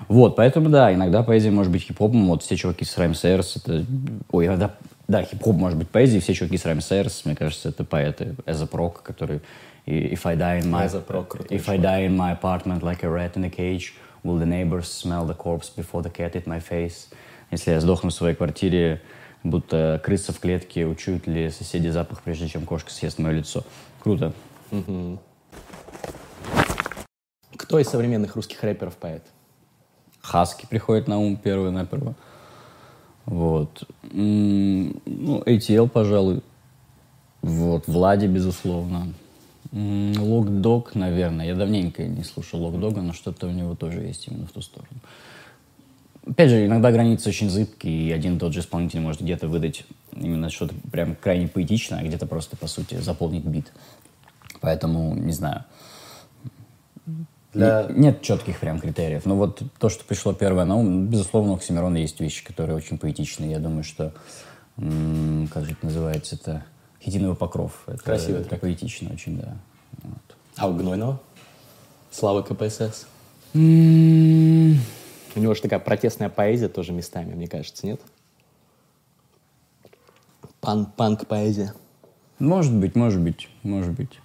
Вот, 0.09 0.37
поэтому, 0.37 0.69
да, 0.69 0.93
иногда 0.95 1.23
поэзия 1.23 1.51
может 1.51 1.73
быть 1.73 1.83
хип-хопом. 1.83 2.29
Вот 2.29 2.43
все 2.43 2.57
чуваки 2.57 2.85
с 2.85 2.97
Райм 2.99 3.15
Сайерс, 3.15 3.57
это... 3.57 3.85
Ой, 4.31 4.47
иногда... 4.47 4.75
Да, 5.09 5.23
хип-хоп 5.23 5.57
может 5.57 5.79
быть 5.79 5.89
поэзией, 5.89 6.21
все 6.21 6.35
чуваки 6.35 6.57
с 6.59 6.65
Райм 6.65 6.81
Сайерс, 6.81 7.25
мне 7.25 7.37
кажется, 7.37 7.69
это 7.69 7.85
поэты 7.85 8.35
Эзопрок, 8.47 9.03
который... 9.03 9.41
If 9.87 10.21
I 10.25 10.37
die 10.37 10.63
in 10.63 10.71
my... 10.71 10.87
If 11.49 11.69
I 11.69 11.79
die 11.79 12.07
in 12.07 12.17
my 12.17 12.33
apartment 12.33 12.83
like 12.83 13.05
a 13.05 13.09
rat 13.09 13.37
in 13.37 13.45
a 13.45 13.51
cage, 13.51 13.95
will 14.25 14.37
the 14.37 14.47
neighbors 14.47 14.91
smell 14.91 15.25
the 15.25 15.37
corpse 15.37 15.71
before 15.71 16.03
the 16.03 16.11
cat 16.11 16.35
hit 16.35 16.47
my 16.47 16.61
face? 16.61 17.09
Если 17.53 17.71
я 17.71 17.81
сдохну 17.81 18.11
в 18.11 18.15
своей 18.15 18.35
квартире, 18.35 19.01
будто 19.45 20.01
крыса 20.05 20.33
в 20.33 20.41
клетке, 20.41 20.87
учуют 20.87 21.29
ли 21.29 21.51
соседи 21.51 21.89
запах, 21.89 22.23
прежде 22.23 22.49
чем 22.49 22.67
кошка 22.67 22.91
съест 22.91 23.21
мое 23.21 23.35
лицо. 23.35 23.63
Круто. 24.03 24.33
Угу. 24.73 25.21
Кто 27.67 27.81
из 27.81 27.89
современных 27.89 28.37
русских 28.37 28.63
рэперов 28.63 28.97
поэт? 28.97 29.25
Хаски 30.21 30.67
приходит 30.71 31.09
на 31.09 31.19
ум 31.19 31.37
первый 31.37 31.73
на 31.73 31.85
первое. 31.85 32.15
Вот. 33.25 33.83
Ну, 34.05 34.93
ATL, 35.05 35.89
пожалуй. 35.89 36.45
Вот. 37.43 37.89
Влади, 37.89 38.27
безусловно. 38.27 39.13
Локдог, 39.73 40.95
наверное. 40.95 41.45
Я 41.45 41.57
давненько 41.57 42.05
не 42.05 42.23
слушал 42.23 42.63
Локдога, 42.63 43.01
но 43.01 43.13
что-то 43.13 43.49
у 43.49 43.51
него 43.51 43.75
тоже 43.75 43.99
есть 44.03 44.29
именно 44.29 44.47
в 44.47 44.53
ту 44.53 44.61
сторону. 44.61 45.01
Опять 46.25 46.51
же, 46.51 46.67
иногда 46.67 46.93
границы 46.93 47.31
очень 47.31 47.51
зыбкие, 47.51 48.11
и 48.11 48.13
один 48.13 48.37
и 48.37 48.39
тот 48.39 48.53
же 48.53 48.61
исполнитель 48.61 49.01
может 49.01 49.23
где-то 49.23 49.49
выдать 49.49 49.85
именно 50.13 50.51
что-то 50.51 50.77
прям 50.93 51.17
крайне 51.17 51.49
поэтичное, 51.49 51.99
а 51.99 52.05
где-то 52.05 52.27
просто, 52.27 52.57
по 52.57 52.69
сути, 52.69 52.95
заполнить 52.95 53.45
бит. 53.45 53.73
Поэтому, 54.61 55.17
не 55.17 55.33
знаю. 55.33 55.65
Для... 57.57 57.87
Нет 57.91 58.23
четких 58.23 58.59
прям 58.61 58.79
критериев. 58.81 59.25
Но 59.25 59.37
вот 59.37 59.63
то, 59.79 59.89
что 59.89 60.05
пришло 60.05 60.33
первое 60.33 60.65
на 60.65 60.77
ум, 60.77 61.07
безусловно, 61.07 61.53
у 61.53 61.57
Оксимирона 61.57 61.97
есть 61.97 62.21
вещи, 62.21 62.45
которые 62.45 62.77
очень 62.77 62.99
поэтичные. 62.99 63.51
Я 63.53 63.59
думаю, 63.59 63.83
что, 63.83 64.13
м, 64.77 65.49
как 65.53 65.65
же 65.65 65.73
это 65.73 65.87
называется, 65.87 66.37
это 66.37 66.65
«Хитиновый 67.03 67.37
покров». 67.37 67.73
Это, 67.87 67.99
Красивый 68.03 68.41
это 68.41 68.51
трек. 68.51 68.61
поэтично 68.61 69.13
очень, 69.13 69.39
да. 69.39 69.57
Вот. 70.03 70.37
А 70.57 70.69
у 70.69 70.75
Гнойного? 70.75 71.21
Слава 72.11 72.43
КПСС. 72.43 73.07
У 73.55 73.59
него 73.59 75.55
же 75.55 75.63
такая 75.63 75.81
протестная 75.81 76.29
поэзия 76.29 76.69
тоже 76.69 76.93
местами, 76.93 77.35
мне 77.35 77.47
кажется, 77.49 77.87
нет? 77.87 78.01
Пан 80.61 80.87
панк-поэзия. 80.87 81.75
Может 82.39 82.75
быть, 82.75 82.95
может 82.97 83.21
быть, 83.21 83.49
может 83.63 83.93
быть. 83.93 84.21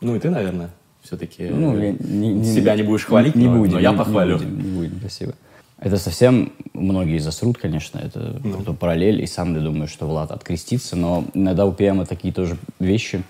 Ну 0.00 0.14
и 0.14 0.20
ты, 0.20 0.30
наверное, 0.30 0.70
все-таки 1.08 1.44
Ну, 1.48 1.76
я 1.78 1.92
не- 1.92 2.28
не- 2.34 2.44
себя 2.54 2.76
не 2.76 2.82
будешь 2.82 3.06
хвалить, 3.06 3.34
не 3.34 3.46
но, 3.46 3.56
будем, 3.58 3.72
но 3.74 3.80
я 3.80 3.88
не- 3.90 3.94
не 3.94 3.98
похвалю. 3.98 4.36
будем, 4.38 4.56
Не 4.62 4.76
будем, 4.78 4.98
спасибо. 5.00 5.32
Это 5.80 5.96
совсем 5.96 6.52
многие 6.74 7.18
засрут, 7.18 7.56
конечно, 7.56 7.98
это 7.98 8.40
Ну. 8.44 8.74
параллель, 8.74 9.22
и 9.22 9.26
сам 9.26 9.54
я 9.54 9.60
думаю, 9.60 9.88
что 9.88 10.06
Влад 10.06 10.30
открестится, 10.32 10.96
но 10.96 11.24
иногда 11.34 11.64
у 11.66 11.72
ПМа 11.72 12.04
такие 12.04 12.34
тоже 12.34 12.58
вещи 12.78 13.22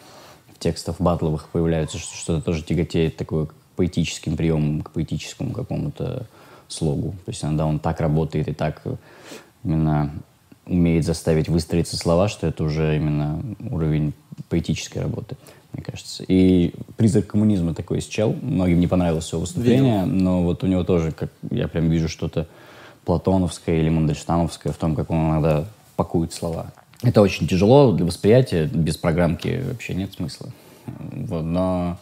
в 0.54 0.58
текстах 0.58 0.96
батловых 1.00 1.48
появляются, 1.50 1.98
что 1.98 2.16
что-то 2.16 2.44
тоже 2.44 2.62
тяготеет 2.64 3.16
такое 3.16 3.46
к 3.46 3.54
поэтическим 3.76 4.36
приемам, 4.36 4.80
к 4.82 4.90
поэтическому 4.90 5.52
какому-то 5.52 6.26
слогу. 6.68 7.12
То 7.26 7.30
есть 7.30 7.44
иногда 7.44 7.64
он 7.66 7.78
так 7.78 8.00
работает 8.00 8.48
и 8.48 8.52
так 8.54 8.82
именно 9.62 10.10
умеет 10.66 11.04
заставить 11.04 11.48
выстроиться 11.48 11.96
слова, 11.96 12.28
что 12.28 12.46
это 12.46 12.64
уже 12.64 12.96
именно 12.96 13.40
уровень 13.70 14.12
поэтической 14.48 15.00
работы, 15.02 15.36
мне 15.72 15.82
кажется. 15.82 16.24
И 16.26 16.74
призрак 16.96 17.26
коммунизма 17.26 17.74
такой 17.74 18.00
счел. 18.00 18.34
Многим 18.40 18.80
не 18.80 18.86
понравилось 18.86 19.30
его 19.30 19.42
выступление, 19.42 20.04
но 20.04 20.42
вот 20.42 20.64
у 20.64 20.66
него 20.66 20.84
тоже, 20.84 21.12
как 21.12 21.30
я 21.50 21.68
прям 21.68 21.90
вижу 21.90 22.08
что-то 22.08 22.46
платоновское 23.04 23.80
или 23.80 23.88
мандельштамовское 23.88 24.72
в 24.72 24.76
том, 24.76 24.94
как 24.94 25.10
он 25.10 25.30
иногда 25.30 25.64
пакует 25.96 26.32
слова. 26.32 26.72
Это 27.02 27.20
очень 27.20 27.46
тяжело 27.46 27.92
для 27.92 28.04
восприятия, 28.04 28.66
без 28.66 28.96
программки 28.96 29.62
вообще 29.66 29.94
нет 29.94 30.12
смысла. 30.12 30.50
Вот, 30.86 31.42
но 31.42 31.98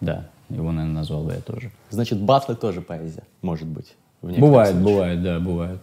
да, 0.00 0.28
его, 0.48 0.70
наверное, 0.70 1.00
назвал 1.00 1.24
бы 1.24 1.32
я 1.32 1.40
тоже. 1.40 1.70
Значит, 1.90 2.20
батлы 2.20 2.54
тоже 2.54 2.80
поэзия, 2.80 3.24
может 3.42 3.66
быть. 3.66 3.94
Бывает, 4.22 4.70
случаях. 4.72 4.94
бывает, 4.94 5.22
да, 5.22 5.40
бывает. 5.40 5.80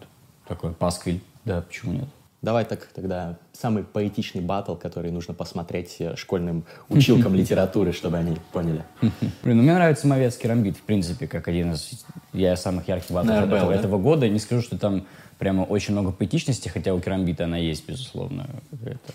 Такой 0.47 0.71
пасквиль, 0.73 1.21
да, 1.43 1.61
почему 1.61 1.93
нет? 1.93 2.09
Давай 2.45 2.63
так 2.63 2.87
тогда 2.93 3.39
самый 3.53 3.83
поэтичный 3.83 4.39
батл, 4.39 4.75
который 4.75 5.09
нужно 5.09 5.33
посмотреть 5.33 5.95
э, 5.97 6.15
школьным 6.15 6.63
училкам 6.89 7.33
литературы, 7.41 7.91
чтобы 7.91 8.17
они 8.17 8.37
поняли. 8.51 8.83
Блин, 9.01 9.57
ну 9.57 9.63
мне 9.63 9.73
нравится 9.73 10.07
Мовецкий 10.07 10.47
рамбит, 10.47 10.77
в 10.77 10.83
принципе, 10.83 11.25
как 11.25 11.47
один 11.47 11.73
из 11.73 12.05
я 12.33 12.55
самых 12.55 12.87
ярких 12.87 13.09
батлов 13.09 13.45
РБЛ, 13.45 13.55
этого, 13.55 13.73
да? 13.73 13.79
этого 13.79 13.97
года. 13.97 14.29
Не 14.29 14.37
скажу, 14.37 14.61
что 14.61 14.77
там 14.77 15.07
прямо 15.39 15.63
очень 15.63 15.93
много 15.93 16.11
поэтичности, 16.11 16.69
хотя 16.69 16.93
у 16.93 16.99
Керамбита 16.99 17.45
она 17.45 17.57
есть, 17.57 17.89
безусловно. 17.89 18.45
какая-то. 18.69 19.13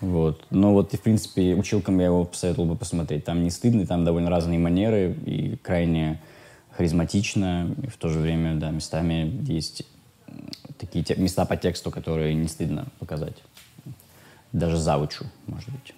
Вот. 0.00 0.46
Но 0.48 0.72
вот, 0.72 0.94
и, 0.94 0.96
в 0.96 1.02
принципе, 1.02 1.54
училкам 1.54 1.98
я 1.98 2.06
его 2.06 2.24
посоветовал 2.24 2.66
бы 2.66 2.76
посмотреть. 2.76 3.26
Там 3.26 3.42
не 3.42 3.50
стыдно, 3.50 3.86
там 3.86 4.06
довольно 4.06 4.30
разные 4.30 4.58
манеры 4.58 5.14
и 5.26 5.56
крайне 5.56 6.18
харизматично. 6.70 7.74
И 7.82 7.88
в 7.88 7.98
то 7.98 8.08
же 8.08 8.20
время, 8.20 8.54
да, 8.54 8.70
местами 8.70 9.44
есть 9.46 9.84
такие 10.78 11.04
те- 11.04 11.16
места 11.16 11.44
по 11.44 11.56
тексту, 11.56 11.90
которые 11.90 12.34
не 12.34 12.48
стыдно 12.48 12.86
показать. 12.98 13.36
Даже 14.52 14.76
завучу, 14.76 15.24
может 15.46 15.68
быть, 15.68 15.94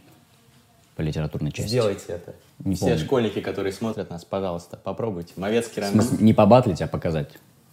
по 0.96 1.02
литературной 1.02 1.52
части. 1.52 1.68
Сделайте 1.68 2.04
это. 2.08 2.34
Не 2.60 2.74
Все 2.74 2.86
помню. 2.86 2.98
школьники, 3.04 3.40
которые 3.40 3.72
смотрят 3.72 4.08
нас, 4.10 4.24
пожалуйста, 4.24 4.76
попробуйте. 4.76 5.34
Мовецкий 5.36 5.82
смысле, 5.82 6.18
не 6.20 6.32
побатлить, 6.32 6.80
а 6.80 6.86
показать. 6.86 7.30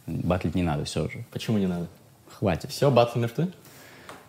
Батлить 0.07 0.55
не 0.55 0.63
надо, 0.63 0.83
все 0.83 1.05
уже. 1.05 1.23
Почему 1.31 1.57
не 1.57 1.67
надо? 1.67 1.87
Хватит. 2.29 2.71
Все, 2.71 2.91
батл 2.91 3.19
мертвы? 3.19 3.53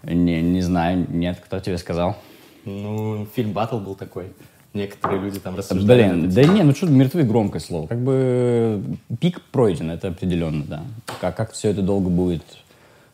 Не, 0.05 0.43
не 0.43 0.61
знаю, 0.61 1.07
нет, 1.09 1.41
кто 1.45 1.59
тебе 1.59 1.79
сказал? 1.79 2.17
Ну, 2.65 3.27
фильм 3.35 3.53
«Батл» 3.53 3.79
был 3.79 3.95
такой. 3.95 4.33
Некоторые 4.75 5.21
люди 5.21 5.39
там 5.39 5.55
рассуждали. 5.55 6.03
Блин, 6.09 6.31
да 6.31 6.45
не, 6.45 6.63
ну 6.63 6.75
что, 6.75 6.87
мертвы 6.87 7.23
громкое 7.23 7.61
слово. 7.61 7.87
Как 7.87 8.01
бы 8.01 8.83
пик 9.21 9.41
пройден, 9.53 9.91
это 9.91 10.09
определенно, 10.09 10.65
да. 10.65 10.83
Как, 11.21 11.37
как 11.37 11.53
все 11.53 11.71
это 11.71 11.81
долго 11.83 12.11
будет 12.11 12.43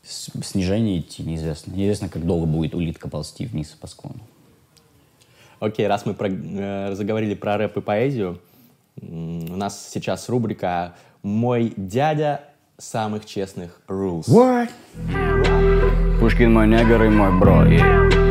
снижение 0.02 1.00
идти, 1.00 1.23
неизвестно. 1.23 1.73
Неизвестно, 1.73 2.09
как 2.09 2.25
долго 2.25 2.47
будет 2.47 2.75
улитка 2.75 3.09
ползти 3.09 3.47
вниз 3.47 3.69
по 3.80 3.87
склону. 3.87 4.21
Окей, 5.61 5.87
раз 5.87 6.07
мы 6.07 6.14
про- 6.14 6.30
э, 6.30 6.95
заговорили 6.95 7.35
про 7.35 7.59
рэп 7.59 7.76
и 7.76 7.80
поэзию, 7.80 8.40
у 9.00 9.57
нас 9.57 9.90
сейчас 9.90 10.28
рубрика 10.28 10.95
«Мой 11.23 11.73
дядя 11.76 12.40
самых 12.78 13.26
честных 13.26 13.80
rules». 13.88 14.25
What? 14.26 14.71
Пушкин 16.19 16.52
мой 16.52 16.66
негр 16.66 17.02
и 17.04 17.09
мой 17.09 17.33
бро. 17.38 17.64
yeah. 17.66 18.30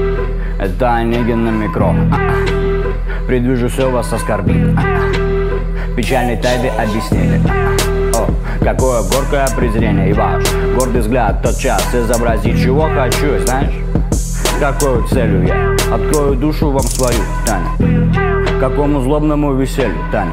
Это 0.60 0.96
Онегин 0.96 1.46
на 1.46 1.50
микро. 1.52 1.92
А-а. 1.92 3.26
Предвижу 3.28 3.70
все 3.70 3.90
вас 3.90 4.12
оскорбит. 4.12 4.76
А-а. 4.78 5.96
Печальной 5.96 6.38
тайве 6.38 6.70
объяснили. 6.72 7.42
А-а. 7.48 8.24
О, 8.26 8.64
какое 8.64 9.02
горькое 9.04 9.48
презрение 9.56 10.10
и 10.10 10.14
ваш 10.14 10.44
гордый 10.80 11.02
взгляд 11.02 11.42
тотчас 11.42 11.94
изобразить, 11.94 12.62
чего 12.62 12.84
хочу, 12.96 13.38
знаешь? 13.46 13.74
Какой 14.60 15.06
целью 15.10 15.46
я 15.46 15.76
открою 15.94 16.36
душу 16.36 16.72
вам 16.72 16.84
свою, 16.84 17.20
Таня? 17.46 18.60
Какому 18.62 19.02
злобному 19.02 19.54
веселью, 19.56 19.98
Таня? 20.12 20.32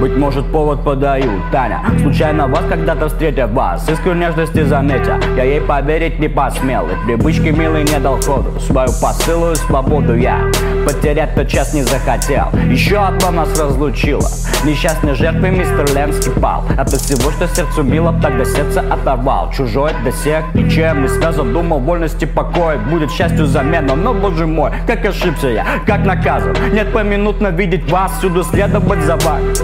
Быть 0.00 0.16
может, 0.16 0.44
повод 0.46 0.82
подаю, 0.82 1.30
Таня 1.52 1.80
Случайно 2.02 2.48
вас 2.48 2.64
когда-то 2.68 3.08
встретив 3.08 3.50
вас 3.50 3.88
Искру 3.88 4.14
нежности 4.14 4.64
заметя 4.64 5.20
Я 5.36 5.44
ей 5.44 5.60
поверить 5.60 6.18
не 6.18 6.28
посмел 6.28 6.86
И 6.88 7.06
привычки 7.06 7.48
милый 7.48 7.84
не 7.84 8.00
дал 8.00 8.16
ходу 8.20 8.58
Свою 8.58 8.88
посылую 9.00 9.54
свободу 9.54 10.16
я 10.16 10.50
Потерять 10.84 11.34
тот 11.34 11.48
час 11.48 11.72
не 11.74 11.82
захотел. 11.82 12.50
Еще 12.70 12.96
одно 12.96 13.30
нас 13.30 13.58
разлучило. 13.58 14.28
Несчастной 14.64 15.14
жертвой 15.14 15.50
мистер 15.50 15.86
Ленский 15.94 16.32
пал. 16.32 16.64
От 16.78 16.90
всего, 16.90 17.30
что 17.30 17.48
сердцу 17.48 17.82
било 17.82 18.12
Тогда 18.20 18.44
сердце 18.44 18.80
оторвал. 18.80 19.50
Чужой 19.52 19.92
до 20.04 20.10
всех 20.10 20.44
ничем 20.54 21.02
не 21.02 21.08
связан 21.08 21.52
Думал, 21.52 21.80
вольности 21.80 22.24
покоя 22.24 22.78
Будет 22.78 23.10
счастью 23.10 23.46
замена 23.46 23.94
Но, 23.94 24.14
боже 24.14 24.46
мой, 24.46 24.72
как 24.86 25.04
ошибся 25.04 25.48
я 25.48 25.66
Как 25.86 26.04
наказан. 26.04 26.54
Нет 26.72 26.92
поминутно 26.92 27.48
видеть 27.48 27.90
вас 27.90 28.12
Всюду 28.18 28.44
следовать 28.44 29.02
за 29.04 29.16
вами. 29.16 29.54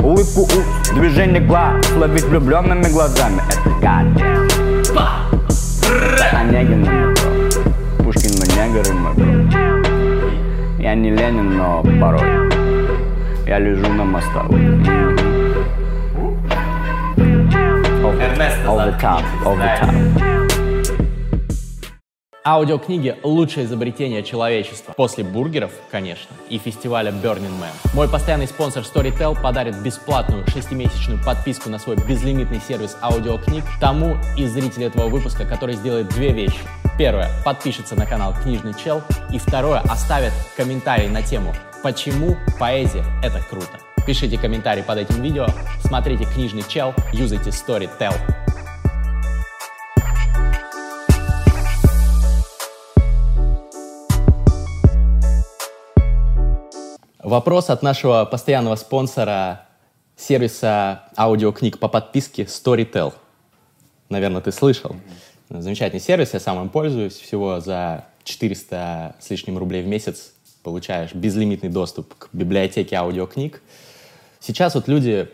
Улыбку 0.00 0.42
уст, 0.42 0.94
движение 0.94 1.40
глаз 1.40 1.74
Ловить 1.96 2.24
влюбленными 2.24 2.88
глазами. 2.90 3.42
Это 3.78 4.10
Это 4.90 6.38
Онегин 6.38 6.86
Пушкин 7.98 8.32
негр 8.56 8.88
и 8.88 8.92
бро 8.92 9.29
Я 10.80 10.94
не 10.94 11.10
Ленин, 11.10 11.58
но 11.58 11.82
порой 12.00 12.22
Я 13.46 13.58
лежу 13.58 13.86
на 13.92 14.04
мостовой 14.04 14.60
All 18.66 18.78
the 18.78 18.98
top, 18.98 19.22
all 19.44 19.58
the 19.58 19.78
top 19.78 20.40
Аудиокниги– 22.42 23.16
лучшее 23.22 23.66
изобретение 23.66 24.22
человечества. 24.22 24.94
После 24.96 25.22
бургеров, 25.22 25.72
конечно, 25.90 26.34
и 26.48 26.56
фестиваля 26.56 27.12
Burning 27.12 27.60
Man. 27.60 27.92
Мой 27.92 28.08
постоянный 28.08 28.46
спонсор 28.46 28.82
Storytel 28.82 29.40
подарит 29.40 29.76
бесплатную 29.82 30.46
шестимесячную 30.46 31.22
подписку 31.22 31.68
на 31.68 31.78
свой 31.78 31.96
безлимитный 31.96 32.60
сервис 32.66 32.96
аудиокниг 33.02 33.64
тому 33.78 34.16
из 34.38 34.50
зрителей 34.52 34.86
этого 34.86 35.08
выпуска, 35.08 35.44
который 35.44 35.74
сделает 35.74 36.08
две 36.08 36.32
вещи. 36.32 36.60
Первое– 37.00 37.30
подпишется 37.46 37.96
на 37.96 38.04
канал 38.04 38.34
«Книжный 38.42 38.74
чел», 38.74 39.00
и 39.32 39.38
второе– 39.38 39.80
оставит 39.90 40.34
комментарий 40.54 41.08
на 41.08 41.22
тему 41.22 41.54
«Почему 41.82 42.36
поэзия– 42.58 43.02
это 43.22 43.40
круто?». 43.40 43.80
Пишите 44.06 44.36
комментарий 44.36 44.82
под 44.82 44.98
этим 44.98 45.22
видео, 45.22 45.46
смотрите 45.82 46.26
«Книжный 46.26 46.62
чел», 46.68 46.92
юзайте 47.14 47.48
Storytel. 47.48 48.12
Вопрос 57.22 57.70
от 57.70 57.82
нашего 57.82 58.26
постоянного 58.26 58.76
спонсора 58.76 59.62
сервиса 60.18 61.04
аудиокниг 61.16 61.78
по 61.78 61.88
подписке 61.88 62.42
Storytel. 62.42 63.14
Наверное, 64.10 64.42
ты 64.42 64.52
слышал. 64.52 64.96
Замечательный 65.50 66.00
сервис, 66.00 66.32
я 66.32 66.40
сам 66.40 66.62
им 66.62 66.68
пользуюсь. 66.68 67.14
Всего 67.14 67.58
за 67.58 68.04
400 68.22 69.16
с 69.18 69.30
лишним 69.30 69.58
рублей 69.58 69.82
в 69.82 69.86
месяц 69.86 70.32
получаешь 70.62 71.12
безлимитный 71.12 71.68
доступ 71.68 72.14
к 72.14 72.28
библиотеке 72.32 72.94
аудиокниг. 72.96 73.60
Сейчас 74.38 74.76
вот 74.76 74.86
люди 74.86 75.28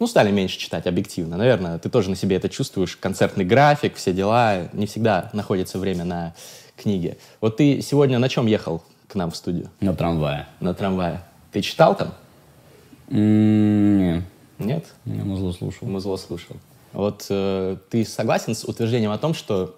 ну, 0.00 0.08
стали 0.08 0.32
меньше 0.32 0.58
читать 0.58 0.88
объективно. 0.88 1.36
Наверное, 1.36 1.78
ты 1.78 1.88
тоже 1.88 2.10
на 2.10 2.16
себе 2.16 2.36
это 2.36 2.48
чувствуешь. 2.48 2.96
Концертный 2.96 3.44
график, 3.44 3.94
все 3.94 4.12
дела. 4.12 4.68
Не 4.72 4.86
всегда 4.86 5.30
находится 5.32 5.78
время 5.78 6.04
на 6.04 6.34
книги. 6.76 7.16
Вот 7.40 7.56
ты 7.58 7.80
сегодня 7.82 8.18
на 8.18 8.28
чем 8.28 8.46
ехал 8.46 8.82
к 9.06 9.14
нам 9.14 9.30
в 9.30 9.36
студию? 9.36 9.70
На 9.80 9.94
трамвае 9.94 10.48
На 10.58 10.74
трамвае. 10.74 11.22
Ты 11.52 11.62
читал 11.62 11.96
там? 11.96 12.14
Не, 13.08 14.22
Нет? 14.58 14.86
я 15.04 15.24
музло 15.24 15.52
слушал. 15.52 15.86
Музло 15.86 16.16
слушал. 16.16 16.56
Вот 16.92 17.26
э, 17.30 17.76
ты 17.88 18.04
согласен 18.04 18.54
с 18.54 18.64
утверждением 18.64 19.12
о 19.12 19.18
том, 19.18 19.34
что 19.34 19.76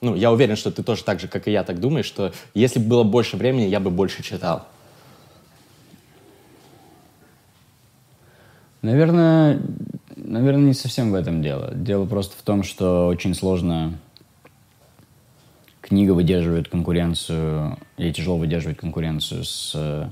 ну, 0.00 0.14
я 0.14 0.32
уверен, 0.32 0.56
что 0.56 0.70
ты 0.70 0.82
тоже 0.82 1.04
так 1.04 1.20
же, 1.20 1.28
как 1.28 1.48
и 1.48 1.52
я, 1.52 1.64
так 1.64 1.80
думаешь, 1.80 2.06
что 2.06 2.32
если 2.54 2.78
бы 2.78 2.86
было 2.86 3.02
больше 3.02 3.36
времени, 3.36 3.66
я 3.66 3.80
бы 3.80 3.90
больше 3.90 4.22
читал. 4.22 4.66
Наверное, 8.80 9.60
наверное, 10.14 10.68
не 10.68 10.74
совсем 10.74 11.10
в 11.10 11.14
этом 11.14 11.42
дело. 11.42 11.74
Дело 11.74 12.06
просто 12.06 12.36
в 12.36 12.42
том, 12.42 12.62
что 12.62 13.08
очень 13.08 13.34
сложно 13.34 13.98
книга 15.80 16.12
выдерживает 16.12 16.68
конкуренцию, 16.68 17.78
ей 17.96 18.12
тяжело 18.12 18.36
выдерживать 18.36 18.76
конкуренцию 18.76 19.44
с 19.44 19.72
э, 19.74 20.08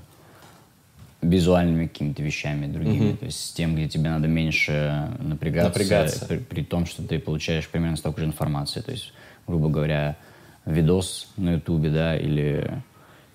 визуальными 1.29 1.87
какими-то 1.87 2.23
вещами 2.23 2.67
другими, 2.67 3.13
то 3.15 3.27
есть 3.27 3.47
с 3.47 3.53
тем, 3.53 3.75
где 3.75 3.89
тебе 3.89 4.11
надо 4.11 4.29
меньше 4.29 5.11
напрягаться, 5.19 5.79
Напрягаться. 5.79 6.27
При, 6.27 6.39
при 6.39 6.63
том, 6.63 6.87
что 6.87 7.03
ты 7.03 7.19
получаешь 7.19 7.69
примерно 7.69 7.97
столько 7.97 8.21
же 8.21 8.27
информации, 8.27 8.81
то 8.81 8.93
есть, 8.93 9.13
грубо 9.47 9.69
говоря, 9.69 10.17
видос 10.65 11.29
на 11.37 11.55
ютубе, 11.55 11.91
да, 11.91 12.17
или 12.17 12.83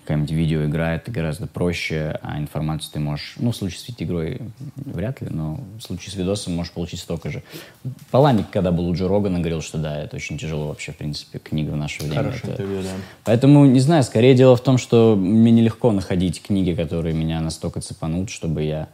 какая-нибудь 0.02 0.32
видеоигра, 0.32 0.94
это 0.94 1.10
гораздо 1.10 1.46
проще, 1.46 2.18
а 2.22 2.38
информацию 2.38 2.90
ты 2.92 3.00
можешь, 3.00 3.34
ну, 3.38 3.52
в 3.52 3.56
случае 3.56 3.80
с 3.80 4.02
игрой 4.02 4.40
вряд 4.76 5.20
ли, 5.20 5.28
но 5.30 5.60
в 5.78 5.82
случае 5.82 6.10
с 6.10 6.16
видосом 6.16 6.54
можешь 6.56 6.72
получить 6.72 7.00
столько 7.00 7.30
же. 7.30 7.42
Паланик, 8.10 8.50
когда 8.50 8.72
был 8.72 8.88
у 8.88 8.94
Джо 8.94 9.06
Рогана, 9.06 9.38
говорил, 9.38 9.62
что 9.62 9.78
да, 9.78 10.02
это 10.02 10.16
очень 10.16 10.38
тяжело 10.38 10.68
вообще, 10.68 10.92
в 10.92 10.96
принципе, 10.96 11.38
книга 11.38 11.70
в 11.70 11.76
наше 11.76 12.02
время. 12.02 12.16
Хорошее 12.16 12.42
это- 12.42 12.52
интервью, 12.52 12.82
да. 12.82 12.88
Поэтому, 13.24 13.64
не 13.66 13.80
знаю, 13.80 14.02
скорее 14.02 14.34
дело 14.34 14.56
в 14.56 14.60
том, 14.60 14.76
что 14.76 15.14
мне 15.16 15.52
нелегко 15.52 15.92
находить 15.92 16.42
книги, 16.42 16.74
которые 16.74 17.14
меня 17.14 17.40
настолько 17.40 17.80
цепанут, 17.80 18.30
чтобы 18.30 18.64
я 18.64 18.88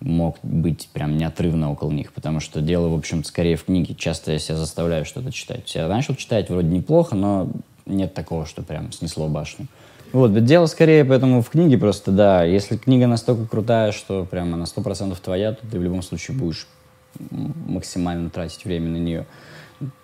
мог 0.00 0.36
быть 0.42 0.90
прям 0.92 1.16
неотрывно 1.16 1.72
около 1.72 1.90
них, 1.90 2.12
потому 2.12 2.40
что 2.40 2.60
дело, 2.60 2.88
в 2.88 2.94
общем, 2.94 3.24
скорее 3.24 3.56
в 3.56 3.64
книге. 3.64 3.94
Часто 3.94 4.32
я 4.32 4.38
себя 4.38 4.56
заставляю 4.56 5.06
что-то 5.06 5.32
читать. 5.32 5.74
Я 5.74 5.88
начал 5.88 6.14
читать 6.14 6.50
вроде 6.50 6.68
неплохо, 6.68 7.16
но 7.16 7.50
нет 7.86 8.12
такого, 8.12 8.44
что 8.44 8.62
прям 8.62 8.92
снесло 8.92 9.28
башню. 9.28 9.66
Вот, 10.14 10.44
дело 10.44 10.66
скорее 10.66 11.04
поэтому 11.04 11.42
в 11.42 11.50
книге 11.50 11.76
просто, 11.76 12.12
да, 12.12 12.44
если 12.44 12.76
книга 12.76 13.08
настолько 13.08 13.46
крутая, 13.46 13.90
что 13.90 14.24
прямо 14.24 14.56
на 14.56 14.62
100% 14.62 15.16
твоя, 15.20 15.54
то 15.54 15.66
ты 15.66 15.76
в 15.76 15.82
любом 15.82 16.02
случае 16.02 16.36
будешь 16.36 16.68
максимально 17.30 18.30
тратить 18.30 18.64
время 18.64 18.90
на 18.90 18.98
нее. 18.98 19.26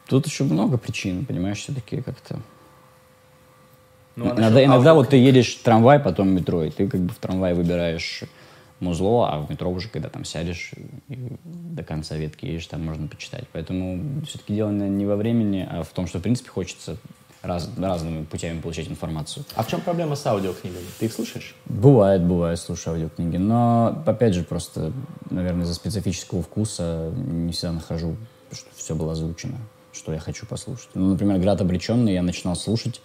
Тут 0.08 0.26
еще 0.26 0.42
много 0.42 0.78
причин, 0.78 1.24
понимаешь, 1.24 1.58
все-таки 1.58 2.02
как-то 2.02 2.40
Ну, 4.16 4.32
а 4.32 4.34
иногда, 4.34 4.64
иногда 4.64 4.94
вот 4.94 5.10
ты 5.10 5.16
едешь 5.16 5.54
в 5.54 5.62
трамвай, 5.62 6.00
потом 6.00 6.30
метро, 6.30 6.64
и 6.64 6.70
ты 6.70 6.88
как 6.88 7.00
бы 7.02 7.10
в 7.10 7.18
трамвае 7.18 7.54
выбираешь 7.54 8.24
музло, 8.80 9.28
а 9.32 9.38
в 9.38 9.48
метро 9.48 9.70
уже, 9.70 9.88
когда 9.88 10.08
там 10.08 10.24
сядешь 10.24 10.72
и 11.08 11.18
до 11.44 11.84
конца 11.84 12.16
ветки 12.16 12.46
едешь, 12.46 12.66
там 12.66 12.84
можно 12.84 13.06
почитать. 13.06 13.44
Поэтому 13.52 14.24
все-таки 14.26 14.54
дело 14.54 14.70
не 14.70 15.06
во 15.06 15.14
времени, 15.14 15.68
а 15.70 15.84
в 15.84 15.90
том, 15.90 16.08
что, 16.08 16.18
в 16.18 16.22
принципе, 16.22 16.50
хочется 16.50 16.96
раз- 17.42 17.70
разными 17.76 18.24
путями 18.24 18.60
получать 18.60 18.88
информацию. 18.88 19.44
А 19.54 19.62
в 19.62 19.68
чем 19.68 19.80
проблема 19.80 20.16
с 20.16 20.26
аудиокнигами? 20.26 20.84
Ты 20.98 21.06
их 21.06 21.12
слушаешь? 21.12 21.54
Бывает, 21.66 22.22
бывает, 22.22 22.58
слушаю 22.58 22.94
аудиокниги, 22.94 23.36
но, 23.36 24.02
опять 24.06 24.34
же, 24.34 24.42
просто, 24.42 24.92
наверное, 25.30 25.64
из-за 25.64 25.74
специфического 25.74 26.42
вкуса 26.42 27.12
не 27.16 27.52
всегда 27.52 27.72
нахожу, 27.72 28.16
что 28.52 28.68
все 28.76 28.94
было 28.94 29.12
озвучено, 29.12 29.58
что 29.92 30.12
я 30.12 30.18
хочу 30.18 30.46
послушать. 30.46 30.88
Ну, 30.94 31.10
например, 31.10 31.38
«Град 31.38 31.60
обреченный» 31.60 32.14
я 32.14 32.22
начинал 32.22 32.56
слушать, 32.56 33.00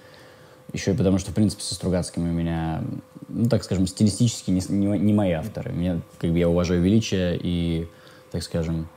еще 0.73 0.93
и 0.93 0.95
потому, 0.95 1.19
что, 1.19 1.31
в 1.31 1.35
принципе, 1.35 1.63
со 1.63 1.75
Стругацким 1.75 2.23
у 2.23 2.31
меня, 2.33 2.83
ну, 3.29 3.47
так 3.47 3.63
скажем, 3.63 3.87
стилистически 3.87 4.51
не, 4.51 4.61
не, 4.67 4.99
не 4.99 5.13
мои 5.13 5.31
авторы. 5.31 5.71
Мне, 5.71 6.01
как 6.17 6.31
бы, 6.31 6.39
я 6.39 6.49
уважаю 6.49 6.81
величие 6.81 7.39
и, 7.41 7.87
так 8.31 8.43
скажем, 8.43 8.89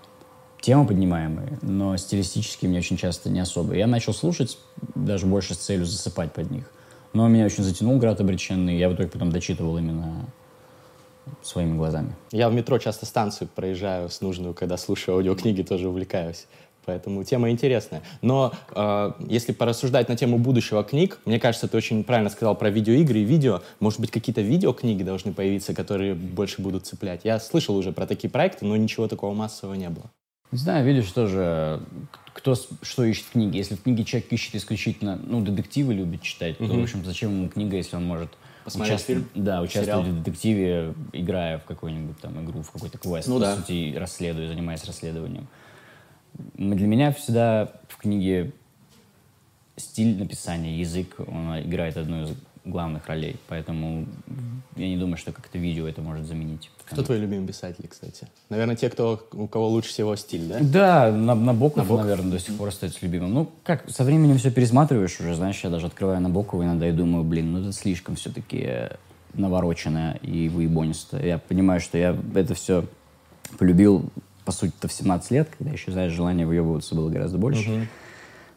темы 0.60 0.86
поднимаемые, 0.86 1.58
но 1.62 1.96
стилистически 1.96 2.66
мне 2.66 2.78
очень 2.78 2.96
часто 2.96 3.30
не 3.30 3.40
особо. 3.40 3.74
Я 3.74 3.86
начал 3.86 4.12
слушать 4.12 4.58
даже 4.94 5.26
больше 5.26 5.54
с 5.54 5.58
целью 5.58 5.86
засыпать 5.86 6.32
под 6.32 6.50
них. 6.50 6.70
Но 7.12 7.26
меня 7.28 7.46
очень 7.46 7.64
затянул 7.64 7.98
«Град 7.98 8.20
обреченный», 8.20 8.78
я 8.78 8.88
в 8.88 8.94
итоге 8.94 9.08
потом 9.08 9.30
дочитывал 9.30 9.78
именно 9.78 10.26
своими 11.42 11.76
глазами. 11.76 12.14
Я 12.32 12.48
в 12.48 12.54
метро 12.54 12.78
часто 12.78 13.06
станцию 13.06 13.48
проезжаю 13.54 14.08
с 14.08 14.20
нужную, 14.20 14.54
когда 14.54 14.76
слушаю 14.76 15.16
аудиокниги, 15.16 15.62
тоже 15.62 15.88
увлекаюсь. 15.88 16.46
Поэтому 16.84 17.22
тема 17.22 17.50
интересная. 17.50 18.02
Но 18.22 18.52
э, 18.74 19.12
если 19.28 19.52
порассуждать 19.52 20.08
на 20.08 20.16
тему 20.16 20.38
будущего 20.38 20.82
книг, 20.82 21.18
мне 21.26 21.38
кажется, 21.38 21.68
ты 21.68 21.76
очень 21.76 22.02
правильно 22.02 22.30
сказал 22.30 22.56
про 22.56 22.70
видеоигры 22.70 23.18
и 23.18 23.24
видео. 23.24 23.60
Может 23.78 24.00
быть, 24.00 24.10
какие-то 24.10 24.40
видеокниги 24.40 25.02
должны 25.02 25.34
появиться, 25.34 25.74
которые 25.74 26.14
больше 26.14 26.62
будут 26.62 26.86
цеплять. 26.86 27.20
Я 27.24 27.40
слышал 27.40 27.76
уже 27.76 27.92
про 27.92 28.06
такие 28.06 28.30
проекты, 28.30 28.64
но 28.64 28.74
ничего 28.74 29.06
такого 29.06 29.34
массового 29.34 29.74
не 29.74 29.90
было. 29.90 30.10
Не 30.50 30.58
знаю, 30.58 30.84
видишь, 30.86 31.10
тоже, 31.12 31.80
кто 32.32 32.54
с- 32.54 32.68
что 32.82 33.04
ищет 33.04 33.24
в 33.26 33.32
книге. 33.32 33.58
Если 33.58 33.74
в 33.74 33.82
книге 33.82 34.04
человек 34.04 34.32
ищет 34.32 34.54
исключительно, 34.54 35.16
ну, 35.22 35.40
детективы 35.42 35.92
любит 35.94 36.22
читать, 36.22 36.56
то, 36.58 36.64
в 36.64 36.82
общем, 36.82 37.04
зачем 37.04 37.32
ему 37.32 37.48
книга, 37.48 37.76
если 37.76 37.96
он 37.96 38.04
может 38.06 38.30
Посмотреть 38.64 38.94
участвовать- 38.96 39.24
фильм, 39.32 39.44
Да, 39.44 39.60
участвовать 39.60 39.86
сериал. 39.86 40.02
в 40.02 40.22
детективе, 40.22 40.94
играя 41.12 41.58
в 41.58 41.64
какую-нибудь 41.64 42.18
там 42.20 42.42
игру, 42.44 42.62
в 42.62 42.70
какой-то 42.70 42.96
квест, 42.98 43.28
Ну 43.28 43.34
по 43.34 43.40
да. 43.40 43.56
сути, 43.56 43.94
расследуя, 43.96 44.48
занимаясь 44.48 44.84
расследованием. 44.84 45.46
Для 46.54 46.86
меня 46.86 47.12
всегда 47.12 47.72
в 47.88 47.96
книге 47.98 48.52
стиль 49.76 50.18
написания, 50.18 50.78
язык, 50.78 51.16
он 51.26 51.60
играет 51.60 51.96
одну 51.96 52.22
из 52.24 52.30
главных 52.70 53.06
ролей, 53.06 53.36
поэтому 53.48 54.06
я 54.76 54.88
не 54.88 54.96
думаю, 54.96 55.16
что 55.16 55.32
как-то 55.32 55.58
видео 55.58 55.86
это 55.88 56.00
может 56.00 56.26
заменить. 56.26 56.70
Кто 56.84 57.02
твои 57.02 57.18
любимые 57.18 57.46
писатели, 57.46 57.86
кстати? 57.86 58.28
Наверное, 58.48 58.76
те, 58.76 58.88
кто, 58.88 59.26
у 59.32 59.46
кого 59.46 59.68
лучше 59.68 59.90
всего 59.90 60.16
стиль, 60.16 60.48
да? 60.48 60.58
Да, 60.60 61.12
на, 61.12 61.34
Набоков, 61.34 61.78
Набоков. 61.78 62.04
наверное, 62.06 62.32
до 62.32 62.38
сих 62.38 62.56
пор 62.56 62.68
остается 62.68 62.98
любимым. 63.02 63.34
Ну, 63.34 63.50
как, 63.64 63.88
со 63.90 64.04
временем 64.04 64.38
все 64.38 64.50
пересматриваешь 64.50 65.18
уже, 65.20 65.34
знаешь, 65.34 65.60
я 65.64 65.70
даже 65.70 65.86
открываю 65.86 66.20
Набокова 66.20 66.62
иногда 66.62 66.88
и 66.88 66.92
думаю, 66.92 67.24
блин, 67.24 67.52
ну 67.52 67.60
это 67.60 67.72
слишком 67.72 68.16
все-таки 68.16 68.90
навороченное 69.34 70.14
и 70.22 70.48
выебонисто. 70.48 71.24
Я 71.24 71.38
понимаю, 71.38 71.80
что 71.80 71.98
я 71.98 72.16
это 72.34 72.54
все 72.54 72.84
полюбил, 73.58 74.10
по 74.44 74.52
сути-то, 74.52 74.88
в 74.88 74.92
17 74.92 75.30
лет, 75.30 75.48
когда 75.56 75.72
еще, 75.72 75.92
знаешь, 75.92 76.12
желание 76.12 76.46
выебываться 76.46 76.94
было 76.94 77.10
гораздо 77.10 77.36
больше. 77.38 77.88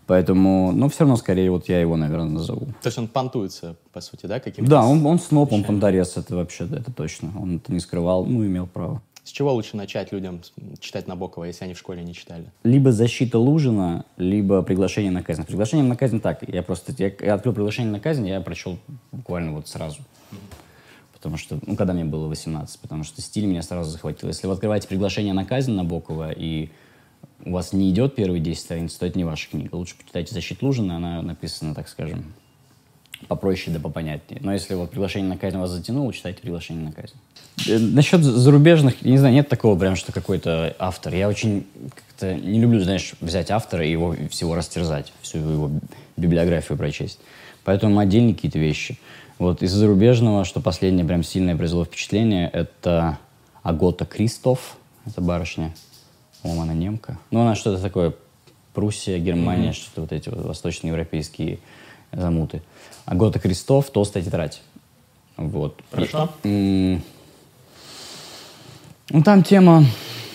Поэтому, 0.07 0.71
ну, 0.73 0.89
все 0.89 1.01
равно, 1.01 1.15
скорее, 1.15 1.51
вот 1.51 1.69
я 1.69 1.79
его, 1.79 1.95
наверное, 1.95 2.29
назову. 2.29 2.65
То 2.81 2.87
есть 2.87 2.97
он 2.97 3.07
понтуется, 3.07 3.75
по 3.93 4.01
сути, 4.01 4.25
да, 4.25 4.39
каким-то? 4.39 4.69
Да, 4.69 4.85
он, 4.85 5.05
он 5.05 5.19
сноб, 5.19 5.53
он 5.53 5.63
понторез, 5.63 6.17
это 6.17 6.35
вообще, 6.35 6.65
это 6.65 6.91
точно. 6.91 7.31
Он 7.39 7.57
это 7.57 7.71
не 7.71 7.79
скрывал, 7.79 8.25
ну, 8.25 8.45
имел 8.45 8.67
право. 8.67 9.01
С 9.23 9.29
чего 9.29 9.53
лучше 9.53 9.77
начать 9.77 10.11
людям 10.11 10.41
читать 10.79 11.07
Набокова, 11.07 11.45
если 11.45 11.63
они 11.63 11.75
в 11.75 11.77
школе 11.77 12.03
не 12.03 12.13
читали? 12.13 12.51
либо 12.63 12.91
защита 12.91 13.37
Лужина, 13.37 14.03
либо 14.17 14.63
приглашение 14.63 15.11
на 15.11 15.21
казнь. 15.21 15.43
Приглашение 15.45 15.85
на 15.85 15.95
казнь 15.95 16.19
так. 16.19 16.47
Я 16.47 16.63
просто 16.63 16.93
я, 16.97 17.11
я 17.19 17.35
открыл 17.35 17.53
приглашение 17.53 17.91
на 17.91 17.99
казнь, 17.99 18.27
я 18.27 18.41
прочел 18.41 18.79
буквально 19.11 19.53
вот 19.53 19.67
сразу. 19.67 19.99
Потому 21.13 21.37
что, 21.37 21.59
ну, 21.67 21.75
когда 21.75 21.93
мне 21.93 22.03
было 22.03 22.27
18, 22.27 22.79
потому 22.79 23.03
что 23.03 23.21
стиль 23.21 23.45
меня 23.45 23.61
сразу 23.61 23.91
захватил. 23.91 24.27
Если 24.27 24.47
вы 24.47 24.53
открываете 24.53 24.87
приглашение 24.87 25.33
на 25.33 25.45
казнь 25.45 25.71
Набокова, 25.71 26.31
и 26.31 26.69
у 27.45 27.51
вас 27.51 27.73
не 27.73 27.89
идет 27.89 28.15
первые 28.15 28.41
10 28.41 28.59
страниц, 28.59 28.93
то 28.95 29.05
это 29.05 29.17
не 29.17 29.23
ваша 29.23 29.49
книга. 29.49 29.75
Лучше 29.75 29.95
почитайте 29.97 30.33
«Защиту 30.33 30.65
Лужина», 30.65 30.97
она 30.97 31.21
написана, 31.21 31.73
так 31.73 31.87
скажем, 31.89 32.33
попроще 33.27 33.75
да 33.75 33.81
попонятнее. 33.81 34.39
Но 34.43 34.53
если 34.53 34.73
вот 34.73 34.91
приглашение 34.91 35.29
на 35.29 35.37
казнь 35.37 35.57
вас 35.57 35.69
затянуло, 35.69 36.13
читайте 36.13 36.41
приглашение 36.41 36.85
на 36.85 36.91
казнь. 36.91 37.15
Э, 37.67 37.77
Насчет 37.77 38.23
зарубежных, 38.23 39.01
не 39.01 39.17
знаю, 39.17 39.33
нет 39.33 39.49
такого 39.49 39.77
прям, 39.77 39.95
что 39.95 40.11
какой-то 40.11 40.75
автор. 40.79 41.13
Я 41.13 41.27
очень 41.27 41.65
как-то 41.95 42.33
не 42.35 42.59
люблю, 42.59 42.81
знаешь, 42.81 43.13
взять 43.21 43.51
автора 43.51 43.85
и 43.85 43.91
его 43.91 44.15
всего 44.29 44.55
растерзать, 44.55 45.13
всю 45.21 45.39
его 45.39 45.71
библиографию 46.17 46.77
прочесть. 46.77 47.19
Поэтому 47.63 47.99
отдельные 47.99 48.33
какие-то 48.33 48.59
вещи. 48.59 48.97
Вот 49.37 49.63
из 49.63 49.71
зарубежного, 49.71 50.45
что 50.45 50.61
последнее 50.61 51.05
прям 51.05 51.23
сильное 51.23 51.55
произвело 51.55 51.85
впечатление, 51.85 52.49
это 52.51 53.17
Агота 53.63 54.05
Кристоф, 54.05 54.77
это 55.05 55.21
барышня, 55.21 55.73
по-моему, 56.41 56.63
она 56.63 56.73
немка. 56.73 57.17
Ну, 57.31 57.41
она 57.41 57.55
что-то 57.55 57.81
такое, 57.81 58.13
Пруссия, 58.73 59.19
Германия, 59.19 59.73
что-то 59.73 60.01
вот 60.01 60.11
эти 60.11 60.29
вот 60.29 60.45
восточноевропейские 60.45 61.59
замуты. 62.13 62.61
Агота 63.05 63.39
Крестов, 63.39 63.89
толстая 63.89 64.23
тетрадь. 64.23 64.61
Вот. 65.37 65.79
Хорошо. 65.91 66.29
И, 66.43 66.95
м, 66.95 67.03
ну, 69.09 69.23
там 69.23 69.43
тема 69.43 69.83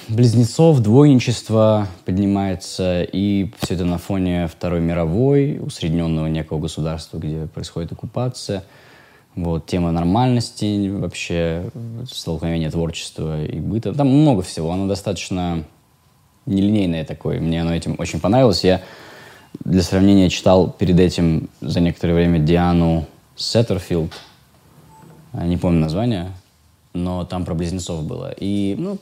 близнецов, 0.09 0.81
двойничества 0.81 1.89
поднимается, 2.05 3.03
и 3.03 3.51
все 3.61 3.75
это 3.75 3.85
на 3.85 3.99
фоне 3.99 4.47
Второй 4.49 4.81
мировой, 4.81 5.59
усредненного 5.59 6.27
некого 6.27 6.59
государства, 6.59 7.19
где 7.19 7.47
происходит 7.47 7.93
оккупация. 7.93 8.65
Вот, 9.35 9.67
тема 9.67 9.93
нормальности, 9.93 10.89
вообще 10.89 11.71
столкновение 12.11 12.71
творчества 12.71 13.45
и 13.45 13.61
быта. 13.61 13.93
Там 13.93 14.09
много 14.09 14.43
всего, 14.43 14.71
оно 14.71 14.87
достаточно 14.87 15.65
нелинейное 16.47 17.05
такое. 17.05 17.41
Мне 17.41 17.63
оно 17.63 17.75
этим 17.75 17.97
очень 17.99 18.21
понравилось. 18.21 18.65
Я 18.65 18.83
для 19.65 19.83
сравнения 19.83 20.31
читал 20.31 20.71
перед 20.71 20.99
этим 20.99 21.49
за 21.61 21.81
некоторое 21.81 22.15
время 22.15 22.39
Диану 22.39 23.07
Сеттерфилд. 23.37 24.13
Не 25.33 25.57
помню 25.57 25.81
название. 25.81 26.31
но 26.95 27.25
там 27.25 27.45
про 27.45 27.55
близнецов 27.55 28.05
было. 28.05 28.33
И, 28.39 28.75
ну, 28.79 28.99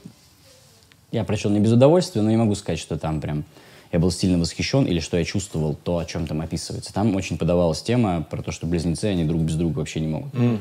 я 1.12 1.24
прочел 1.24 1.50
не 1.50 1.61
без 1.61 1.72
удовольствия, 1.72 2.22
но 2.22 2.30
не 2.30 2.37
могу 2.37 2.54
сказать, 2.57 2.80
что 2.80 2.98
там 2.98 3.20
прям 3.20 3.44
я 3.92 4.00
был 4.00 4.11
сильно 4.11 4.38
восхищен 4.38 4.85
или 4.85 4.98
что 4.98 5.16
я 5.16 5.24
чувствовал 5.24 5.74
то, 5.74 5.98
о 5.98 6.04
чем 6.04 6.26
там 6.26 6.40
описывается. 6.40 6.92
Там 6.92 7.14
очень 7.14 7.38
подавалась 7.38 7.80
тема 7.80 8.26
про 8.28 8.42
то, 8.42 8.50
что 8.50 8.66
близнецы, 8.66 9.04
они 9.04 9.24
друг 9.24 9.42
без 9.42 9.54
друга 9.54 9.78
вообще 9.78 10.00
не 10.00 10.09
могут. 10.09 10.35
Mm. 10.35 10.59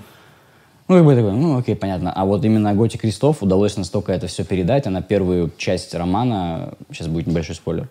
Ну, 0.88 0.96
как 0.98 1.06
бы 1.06 1.16
такой, 1.16 1.32
ну, 1.32 1.58
окей, 1.58 1.76
понятно. 1.76 2.12
А 2.12 2.26
вот 2.26 2.44
именно 2.44 2.74
Готе 2.74 2.98
Крестов 2.98 3.42
удалось 3.42 3.78
настолько 3.78 4.12
это 4.12 4.28
все 4.28 4.44
передать. 4.44 4.86
Она 4.86 5.02
первую 5.02 5.52
часть 5.58 5.96
романа, 5.96 6.74
сейчас 6.92 7.08
будет 7.08 7.28
небольшой 7.28 7.56
спойлер, 7.56 7.90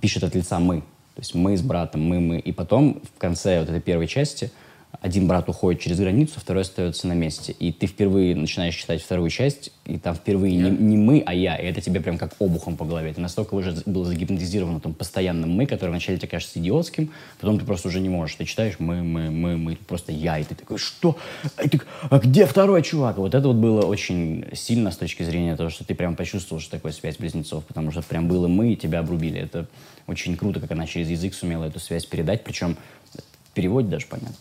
пишет 0.00 0.24
от 0.24 0.34
лица 0.34 0.58
«мы». 0.58 0.80
То 1.14 1.22
есть 1.22 1.34
мы 1.34 1.56
с 1.56 1.62
братом, 1.62 2.02
мы, 2.02 2.20
мы. 2.20 2.38
И 2.38 2.52
потом 2.52 3.00
в 3.16 3.18
конце 3.18 3.60
вот 3.60 3.68
этой 3.68 3.80
первой 3.80 4.06
части– 4.06 4.50
один 5.00 5.28
брат 5.28 5.48
уходит 5.48 5.80
через 5.80 6.00
границу, 6.00 6.40
второй 6.40 6.62
остается 6.62 7.06
на 7.06 7.12
месте. 7.12 7.52
И 7.52 7.72
ты 7.72 7.86
впервые 7.86 8.34
начинаешь 8.34 8.74
читать 8.74 9.00
вторую 9.00 9.30
часть, 9.30 9.70
и 9.84 9.96
там 9.96 10.14
впервые 10.14 10.54
yeah. 10.54 10.70
не, 10.70 10.76
не 10.76 10.96
мы, 10.96 11.22
а 11.24 11.34
я. 11.34 11.56
И 11.56 11.66
это 11.66 11.80
тебе 11.80 12.00
прям 12.00 12.18
как 12.18 12.34
обухом 12.40 12.76
по 12.76 12.84
голове. 12.84 13.12
Ты 13.12 13.20
настолько 13.20 13.54
уже 13.54 13.76
был 13.86 14.04
загипнотизирован 14.04 14.74
на 14.74 14.80
том 14.80 14.94
постоянном 14.94 15.50
мы, 15.50 15.66
который 15.66 15.90
вначале 15.90 16.18
тебе 16.18 16.28
кажется 16.28 16.58
идиотским, 16.58 17.12
потом 17.40 17.60
ты 17.60 17.64
просто 17.64 17.88
уже 17.88 18.00
не 18.00 18.08
можешь. 18.08 18.36
Ты 18.36 18.44
читаешь 18.44 18.74
мы, 18.78 19.02
мы, 19.02 19.30
мы, 19.30 19.56
мы, 19.56 19.76
просто 19.76 20.10
я. 20.10 20.38
И 20.38 20.44
ты 20.44 20.56
такой, 20.56 20.78
что? 20.78 21.16
А, 21.56 21.68
ты, 21.68 21.80
а 22.10 22.18
где 22.18 22.44
второй 22.44 22.82
чувак? 22.82 23.18
вот 23.18 23.34
это 23.34 23.46
вот 23.46 23.56
было 23.56 23.82
очень 23.82 24.46
сильно 24.52 24.90
с 24.90 24.96
точки 24.96 25.22
зрения 25.22 25.54
того, 25.54 25.70
что 25.70 25.84
ты 25.84 25.94
прям 25.94 26.16
почувствовал, 26.16 26.60
что 26.60 26.72
такое 26.72 26.92
связь 26.92 27.18
близнецов, 27.18 27.64
потому 27.64 27.92
что 27.92 28.02
прям 28.02 28.26
было 28.26 28.48
мы, 28.48 28.72
и 28.72 28.76
тебя 28.76 28.98
обрубили. 28.98 29.40
Это 29.40 29.66
очень 30.08 30.36
круто, 30.36 30.58
как 30.58 30.72
она 30.72 30.86
через 30.86 31.08
язык 31.08 31.34
сумела 31.34 31.64
эту 31.64 31.78
связь 31.78 32.04
передать, 32.04 32.42
причем 32.42 32.76
в 33.14 33.54
переводе 33.54 33.88
даже 33.88 34.06
понятно. 34.06 34.34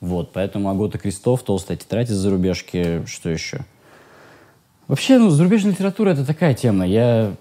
Вот, 0.00 0.32
поэтому 0.32 0.70
Агота 0.70 0.98
Крестов, 0.98 1.42
толстая 1.42 1.76
тетрадь 1.76 2.10
из 2.10 2.16
зарубежки, 2.16 3.04
что 3.06 3.30
еще? 3.30 3.60
Вообще, 4.86 5.18
ну, 5.18 5.28
зарубежная 5.30 5.72
литература— 5.72 6.10
это 6.10 6.24
такая 6.24 6.54
тема. 6.54 6.86
Я... 6.86 7.34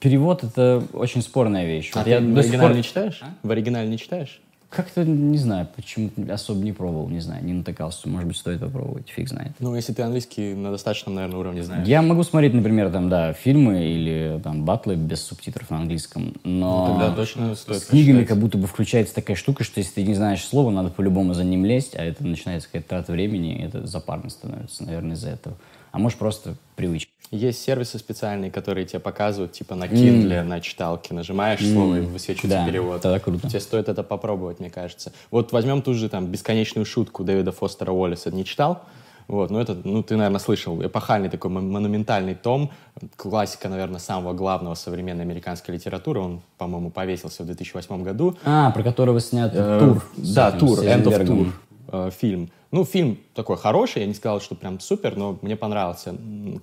Перевод— 0.00 0.42
это 0.44 0.82
очень 0.92 1.22
спорная 1.22 1.64
вещь. 1.64 1.90
А 1.94 1.98
вот 1.98 2.04
ты 2.04 2.10
я 2.10 2.20
в 2.20 2.38
оригинале 2.38 2.68
пор... 2.68 2.76
не 2.76 2.82
читаешь? 2.82 3.20
А? 3.22 3.34
В 3.42 3.50
оригинале 3.50 3.88
не 3.88 3.98
читаешь? 3.98 4.42
Как-то, 4.74 5.04
не 5.04 5.38
знаю, 5.38 5.68
почему 5.74 6.10
особо 6.30 6.64
не 6.64 6.72
пробовал, 6.72 7.08
не 7.08 7.20
знаю, 7.20 7.44
не 7.44 7.52
натыкался. 7.52 8.08
Может 8.08 8.26
быть, 8.26 8.36
стоит 8.36 8.60
попробовать, 8.60 9.08
фиг 9.08 9.28
знает. 9.28 9.52
Ну, 9.60 9.74
если 9.76 9.92
ты 9.92 10.02
английский 10.02 10.54
на 10.54 10.70
достаточном, 10.70 11.14
наверное, 11.14 11.38
уровне 11.38 11.62
знаешь. 11.62 11.86
Я 11.86 12.02
могу 12.02 12.22
смотреть, 12.24 12.54
например, 12.54 12.90
там, 12.90 13.08
да, 13.08 13.32
фильмы 13.32 13.84
или 13.84 14.40
там 14.42 14.64
батлы 14.64 14.96
без 14.96 15.22
субтитров 15.22 15.70
на 15.70 15.78
английском, 15.78 16.34
но... 16.42 16.86
Ну, 16.86 16.92
тогда 16.92 17.14
точно 17.14 17.54
стоит 17.54 17.82
С 17.82 17.86
книгами 17.86 18.24
как 18.24 18.38
будто 18.38 18.58
бы 18.58 18.66
включается 18.66 19.14
такая 19.14 19.36
штука, 19.36 19.64
что 19.64 19.78
если 19.78 19.94
ты 19.94 20.02
не 20.02 20.14
знаешь 20.14 20.44
слова, 20.44 20.70
надо 20.70 20.90
по-любому 20.90 21.34
за 21.34 21.44
ним 21.44 21.64
лезть, 21.64 21.94
а 21.96 22.02
это 22.04 22.24
начинается 22.24 22.68
какая-то 22.68 22.88
трата 22.88 23.12
времени, 23.12 23.58
и 23.58 23.62
это 23.62 23.86
запарно 23.86 24.30
становится, 24.30 24.84
наверное, 24.84 25.14
из-за 25.14 25.30
этого. 25.30 25.56
А 25.94 25.98
может, 26.00 26.18
просто 26.18 26.56
привычка. 26.74 27.12
Есть 27.30 27.62
сервисы 27.62 28.00
специальные, 28.00 28.50
которые 28.50 28.84
тебе 28.84 28.98
показывают, 28.98 29.52
типа 29.52 29.76
на 29.76 29.84
Kindle, 29.84 30.40
mm. 30.40 30.42
на 30.42 30.60
читалке, 30.60 31.14
нажимаешь 31.14 31.60
mm. 31.60 31.72
слово 31.72 31.94
и 31.98 32.00
высвечивается 32.00 32.58
да, 32.58 32.66
перевод. 32.66 33.00
тогда 33.00 33.20
круто. 33.20 33.48
Тебе 33.48 33.60
стоит 33.60 33.88
это 33.88 34.02
попробовать, 34.02 34.58
мне 34.58 34.70
кажется. 34.70 35.12
Вот 35.30 35.52
возьмем 35.52 35.82
ту 35.82 35.94
же 35.94 36.08
там 36.08 36.26
бесконечную 36.26 36.84
шутку 36.84 37.22
Дэвида 37.22 37.52
Фостера 37.52 37.92
Уоллиса. 37.92 38.32
Не 38.32 38.44
читал? 38.44 38.82
Вот, 39.28 39.50
ну 39.50 39.60
это, 39.60 39.76
ну 39.84 40.02
ты, 40.02 40.16
наверное, 40.16 40.40
слышал, 40.40 40.84
эпохальный 40.84 41.28
такой 41.28 41.52
монументальный 41.52 42.34
том, 42.34 42.72
классика, 43.14 43.68
наверное, 43.68 44.00
самого 44.00 44.32
главного 44.32 44.74
современной 44.74 45.22
американской 45.22 45.76
литературы, 45.76 46.18
он, 46.18 46.40
по-моему, 46.58 46.90
повесился 46.90 47.44
в 47.44 47.46
2008 47.46 48.02
году. 48.02 48.36
А, 48.44 48.72
про 48.72 48.82
которого 48.82 49.20
снят 49.20 49.52
э, 49.54 49.78
тур. 49.78 50.04
Да, 50.16 50.50
тур, 50.50 50.80
End 50.80 51.04
of 51.04 51.24
Tour 51.24 51.52
э, 51.94 52.10
фильм. 52.10 52.50
Ну, 52.70 52.84
фильм 52.84 53.18
такой 53.34 53.56
хороший, 53.56 54.00
я 54.00 54.06
не 54.06 54.14
сказал, 54.14 54.40
что 54.40 54.56
прям 54.56 54.80
супер, 54.80 55.16
но 55.16 55.38
мне 55.42 55.54
понравился. 55.54 56.16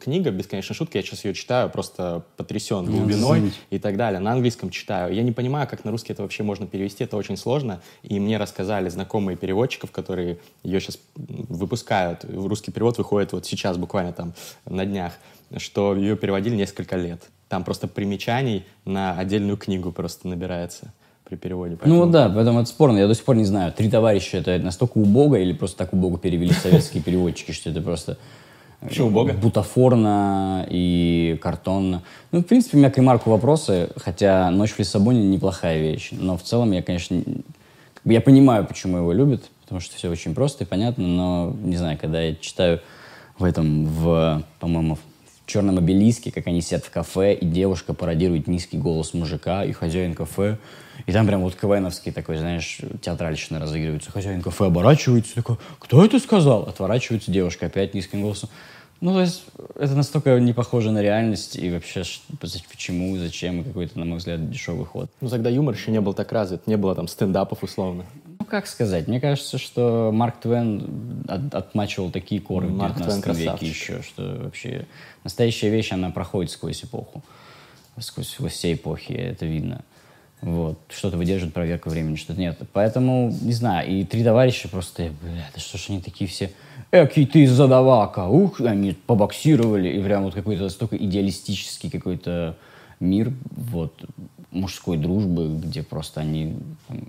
Книга 0.03 0.29
«Бесконечная 0.29 0.75
шутка», 0.75 0.97
я 0.97 1.03
сейчас 1.03 1.23
ее 1.23 1.33
читаю, 1.33 1.69
просто 1.69 2.25
потрясен 2.35 2.85
глубиной 2.85 3.53
и 3.69 3.79
так 3.79 3.95
далее. 3.95 4.19
На 4.19 4.33
английском 4.33 4.71
читаю. 4.71 5.13
Я 5.13 5.23
не 5.23 5.31
понимаю, 5.31 5.69
как 5.69 5.85
на 5.85 5.91
русский 5.91 6.11
это 6.11 6.23
вообще 6.23 6.43
можно 6.43 6.67
перевести, 6.67 7.05
это 7.05 7.15
очень 7.15 7.37
сложно. 7.37 7.81
И 8.03 8.19
мне 8.19 8.37
рассказали 8.37 8.89
знакомые 8.89 9.37
переводчиков, 9.37 9.91
которые 9.91 10.39
ее 10.63 10.81
сейчас 10.81 10.99
выпускают. 11.15 12.25
Русский 12.25 12.71
перевод 12.71 12.97
выходит 12.97 13.31
вот 13.31 13.45
сейчас, 13.45 13.77
буквально 13.77 14.11
там 14.11 14.33
на 14.65 14.85
днях, 14.85 15.13
что 15.55 15.95
ее 15.95 16.17
переводили 16.17 16.55
несколько 16.55 16.97
лет. 16.97 17.29
Там 17.47 17.63
просто 17.63 17.87
примечаний 17.87 18.65
на 18.83 19.17
отдельную 19.17 19.55
книгу 19.55 19.93
просто 19.93 20.27
набирается 20.27 20.93
при 21.31 21.37
переводе. 21.37 21.71
Ну 21.71 21.77
поэтому... 21.77 22.05
Ну 22.05 22.11
да, 22.11 22.29
поэтому 22.29 22.59
это 22.59 22.69
спорно. 22.69 22.97
Я 22.97 23.07
до 23.07 23.15
сих 23.15 23.23
пор 23.23 23.37
не 23.37 23.45
знаю, 23.45 23.71
«Три 23.71 23.89
товарища»— 23.89 24.37
это 24.39 24.59
настолько 24.59 24.97
убого 24.97 25.35
или 25.35 25.53
просто 25.53 25.77
так 25.77 25.93
убого 25.93 26.17
перевели 26.17 26.51
советские 26.51 27.01
переводчики, 27.01 27.51
что 27.51 27.69
это 27.69 27.81
просто... 27.81 28.17
Почему 28.81 29.07
убого? 29.07 29.31
Бутафорно 29.31 30.65
и 30.69 31.39
картонно. 31.41 32.01
Ну, 32.31 32.39
в 32.39 32.43
принципе, 32.43 32.75
у 32.75 32.79
меня 32.79 32.89
к 32.89 32.97
ремарку 32.97 33.29
вопросы, 33.29 33.89
хотя 33.95 34.49
«Ночь 34.49 34.71
в 34.71 34.79
Лиссабоне» 34.79 35.23
неплохая 35.23 35.79
вещь. 35.79 36.09
Но 36.11 36.35
в 36.35 36.43
целом 36.43 36.71
я, 36.73 36.81
конечно, 36.81 37.21
я 38.03 38.19
понимаю, 38.19 38.65
почему 38.65 38.97
его 38.97 39.13
любят, 39.13 39.43
потому 39.61 39.79
что 39.79 39.95
все 39.95 40.09
очень 40.09 40.35
просто 40.35 40.65
и 40.65 40.67
понятно, 40.67 41.07
но, 41.07 41.55
не 41.63 41.77
знаю, 41.77 41.97
когда 42.01 42.21
я 42.21 42.35
читаю 42.35 42.81
в 43.37 43.45
этом, 43.45 43.85
в, 43.85 44.43
по-моему, 44.59 44.95
в 44.95 44.99
«Черном 45.51 45.77
обелиске», 45.77 46.31
как 46.31 46.47
они 46.47 46.61
сидят 46.61 46.85
в 46.85 46.89
кафе, 46.89 47.33
и 47.33 47.45
девушка 47.45 47.93
пародирует 47.93 48.47
низкий 48.47 48.77
голос 48.77 49.13
мужика, 49.13 49.63
и 49.65 49.71
хозяин 49.71 50.13
кафе 50.13 50.57
и 51.05 51.11
там 51.11 51.25
прям 51.27 51.41
вот 51.41 51.55
КВНовский 51.55 52.11
такой, 52.11 52.37
знаешь, 52.37 52.79
театральщина 53.01 53.59
разыгрывается. 53.59 54.11
Хозяин 54.11 54.41
кафе 54.41 54.65
оборачивается, 54.65 55.35
такой, 55.35 55.57
кто 55.79 56.05
это 56.05 56.19
сказал? 56.19 56.63
Отворачивается 56.63 57.31
девушка 57.31 57.67
опять 57.67 57.93
низким 57.93 58.21
голосом. 58.21 58.49
Ну, 58.99 59.13
то 59.13 59.21
есть, 59.21 59.45
это 59.75 59.95
настолько 59.95 60.39
не 60.39 60.53
похоже 60.53 60.91
на 60.91 61.01
реальность, 61.01 61.55
и 61.55 61.71
вообще, 61.71 62.03
почему, 62.39 63.17
зачем, 63.17 63.63
какой-то, 63.63 63.97
на 63.97 64.05
мой 64.05 64.19
взгляд, 64.19 64.51
дешевый 64.51 64.85
ход. 64.85 65.09
Ну, 65.21 65.29
тогда 65.29 65.49
юмор 65.49 65.73
еще 65.73 65.89
не 65.89 65.99
был 65.99 66.13
так 66.13 66.31
развит, 66.31 66.67
не 66.67 66.77
было 66.77 66.93
там 66.93 67.07
стендапов 67.07 67.63
условно. 67.63 68.05
Как 68.51 68.67
сказать, 68.67 69.07
мне 69.07 69.21
кажется, 69.21 69.57
что 69.57 70.11
Марк 70.13 70.41
Твен 70.41 71.23
от, 71.29 71.55
отмачивал 71.55 72.11
такие 72.11 72.41
коры 72.41 72.67
в 72.67 72.77
19 72.77 73.27
веке 73.37 73.65
еще, 73.65 74.01
что 74.01 74.41
вообще 74.43 74.87
настоящая 75.23 75.69
вещь, 75.69 75.93
она 75.93 76.09
проходит 76.09 76.51
сквозь 76.51 76.83
эпоху, 76.83 77.23
сквозь, 77.97 78.27
сквозь 78.27 78.51
все 78.51 78.73
эпохи, 78.73 79.13
это 79.13 79.45
видно. 79.45 79.85
Вот. 80.41 80.77
Что-то 80.89 81.15
выдерживает 81.15 81.53
проверку 81.53 81.89
времени, 81.89 82.17
что-то 82.17 82.41
нет. 82.41 82.59
Поэтому, 82.73 83.33
не 83.41 83.53
знаю, 83.53 83.89
и 83.89 84.03
три 84.03 84.21
товарища 84.21 84.67
просто, 84.67 85.13
бля, 85.21 85.49
да 85.53 85.61
что 85.61 85.77
ж 85.77 85.85
они 85.87 86.01
такие 86.01 86.29
все, 86.29 86.51
эки 86.91 87.25
ты 87.25 87.47
задавака, 87.47 88.27
ух, 88.27 88.59
они 88.59 88.91
побоксировали, 88.91 89.87
и 89.87 90.03
прям 90.03 90.23
вот 90.23 90.33
какой-то 90.33 90.63
настолько 90.63 90.97
идеалистический 90.97 91.89
какой-то 91.89 92.57
мир, 92.99 93.31
вот, 93.51 93.93
мужской 94.51 94.97
дружбы, 94.97 95.57
где 95.63 95.83
просто 95.83 96.19
они, 96.19 96.57
там, 96.89 97.07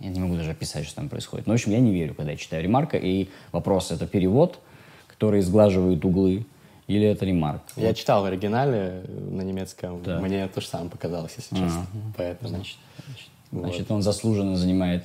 я 0.00 0.08
не 0.10 0.20
могу 0.20 0.36
даже 0.36 0.50
описать, 0.50 0.84
что 0.84 0.96
там 0.96 1.08
происходит. 1.08 1.46
Но, 1.46 1.52
в 1.52 1.54
общем, 1.54 1.72
я 1.72 1.80
не 1.80 1.92
верю, 1.92 2.14
когда 2.14 2.32
я 2.32 2.36
читаю 2.36 2.62
ремарка, 2.62 2.96
и 2.96 3.28
вопрос— 3.52 3.90
это 3.92 4.06
перевод, 4.06 4.58
который 5.06 5.40
сглаживает 5.40 6.04
углы, 6.04 6.44
или 6.86 7.06
это 7.06 7.24
ремарк? 7.24 7.62
Я 7.76 7.88
вот. 7.88 7.96
читал 7.96 8.22
в 8.22 8.26
оригинале 8.26 9.04
на 9.08 9.42
немецком. 9.42 10.02
Да. 10.02 10.20
Мне 10.20 10.46
то 10.46 10.60
же 10.60 10.68
самое 10.68 10.90
показалось, 10.90 11.32
если 11.36 11.56
честно. 11.56 11.86
А, 11.92 12.12
Поэтому... 12.16 12.48
Значит, 12.48 12.76
значит, 13.06 13.28
вот. 13.50 13.62
значит, 13.62 13.90
он 13.90 14.02
заслуженно 14.02 14.56
занимает 14.56 15.04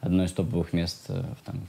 одно 0.00 0.24
из 0.24 0.32
топовых 0.32 0.72
мест 0.72 1.04
э, 1.08 1.22
в, 1.38 1.44
там, 1.44 1.68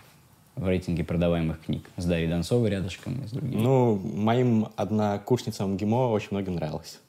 в 0.55 0.65
рейтинге 0.65 1.03
продаваемых 1.03 1.61
книг. 1.61 1.89
С 1.97 2.05
Дарьей 2.05 2.29
Донцовой 2.29 2.69
рядышком 2.69 3.21
и 3.21 3.27
с 3.27 3.31
другими. 3.31 3.61
Ну, 3.61 3.97
моим 3.97 4.69
однокурсницам 4.77 5.75
ГИМО 5.75 6.09
очень 6.09 6.29
многим 6.31 6.55
нравилось. 6.55 6.99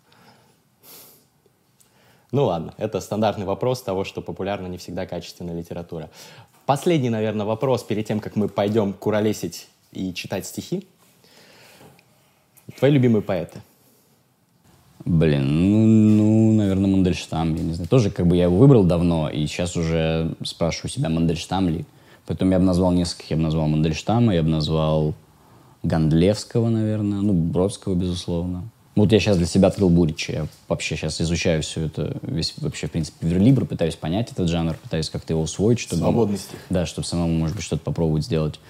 Ну 2.33 2.45
ладно, 2.45 2.75
это 2.77 3.01
стандартный 3.01 3.45
вопрос 3.45 3.83
того, 3.83 4.05
что 4.05 4.23
популярна 4.23 4.66
не 4.69 4.79
всегда 4.79 5.07
качественная 5.07 5.57
литература. 5.57 6.11
Последний, 6.64 7.11
наверное, 7.11 7.45
вопрос 7.45 7.83
перед 7.83 8.07
тем, 8.07 8.21
как 8.21 8.37
мы 8.37 8.49
пойдем 8.49 8.93
куролесить 8.93 9.69
и 9.93 10.14
читать 10.14 10.47
стихи. 10.47 10.87
Твои 12.79 12.93
любимые 12.93 13.23
поэты? 13.23 13.61
Блин, 15.05 15.71
ну, 15.71 15.87
ну, 15.87 16.53
наверное, 16.53 16.90
Мандельштам, 16.90 17.55
я 17.55 17.62
не 17.62 17.73
знаю. 17.73 17.88
Тоже 17.88 18.11
как 18.11 18.27
бы 18.27 18.37
я 18.37 18.45
его 18.45 18.57
выбрал 18.57 18.85
давно, 18.85 19.29
и 19.31 19.47
сейчас 19.47 19.75
уже 19.77 20.35
спрашиваю 20.45 20.90
себя, 20.90 21.09
Мандельштам 21.09 21.69
ли. 21.69 21.87
Поэтому 22.27 22.53
я 22.53 22.59
бы 22.59 22.64
назвал 22.64 22.93
нескольких. 22.93 23.31
Я 23.31 23.37
бы 23.37 23.43
назвал 23.43 23.66
Мандельштама, 23.66 24.35
я 24.35 24.43
бы 24.43 24.51
назвал 24.51 25.14
Гандлевского, 25.83 26.69
наверное, 26.69 27.23
ну, 27.23 27.33
Бродского, 27.33 27.95
безусловно. 27.95 28.69
Вот 29.00 29.10
я 29.12 29.18
сейчас 29.18 29.38
для 29.38 29.46
себя 29.46 29.68
открыл 29.68 29.88
Бурича. 29.88 30.32
Я 30.32 30.46
вообще 30.68 30.94
сейчас 30.94 31.22
изучаю 31.22 31.62
все 31.62 31.86
это, 31.86 32.18
весь 32.20 32.52
вообще, 32.58 32.86
в 32.86 32.90
принципе, 32.90 33.26
верлибр, 33.26 33.64
пытаюсь 33.64 33.96
понять 33.96 34.30
этот 34.30 34.50
жанр, 34.50 34.74
пытаюсь 34.74 35.08
как-то 35.08 35.32
его 35.32 35.40
усвоить, 35.40 35.78
чтобы... 35.78 36.02
Свободный 36.02 36.36
стих. 36.36 36.58
Да, 36.68 36.84
чтобы 36.84 37.06
самому, 37.06 37.32
может 37.32 37.56
быть, 37.56 37.64
что-то 37.64 37.82
попробовать 37.82 38.24
сделать. 38.24 38.60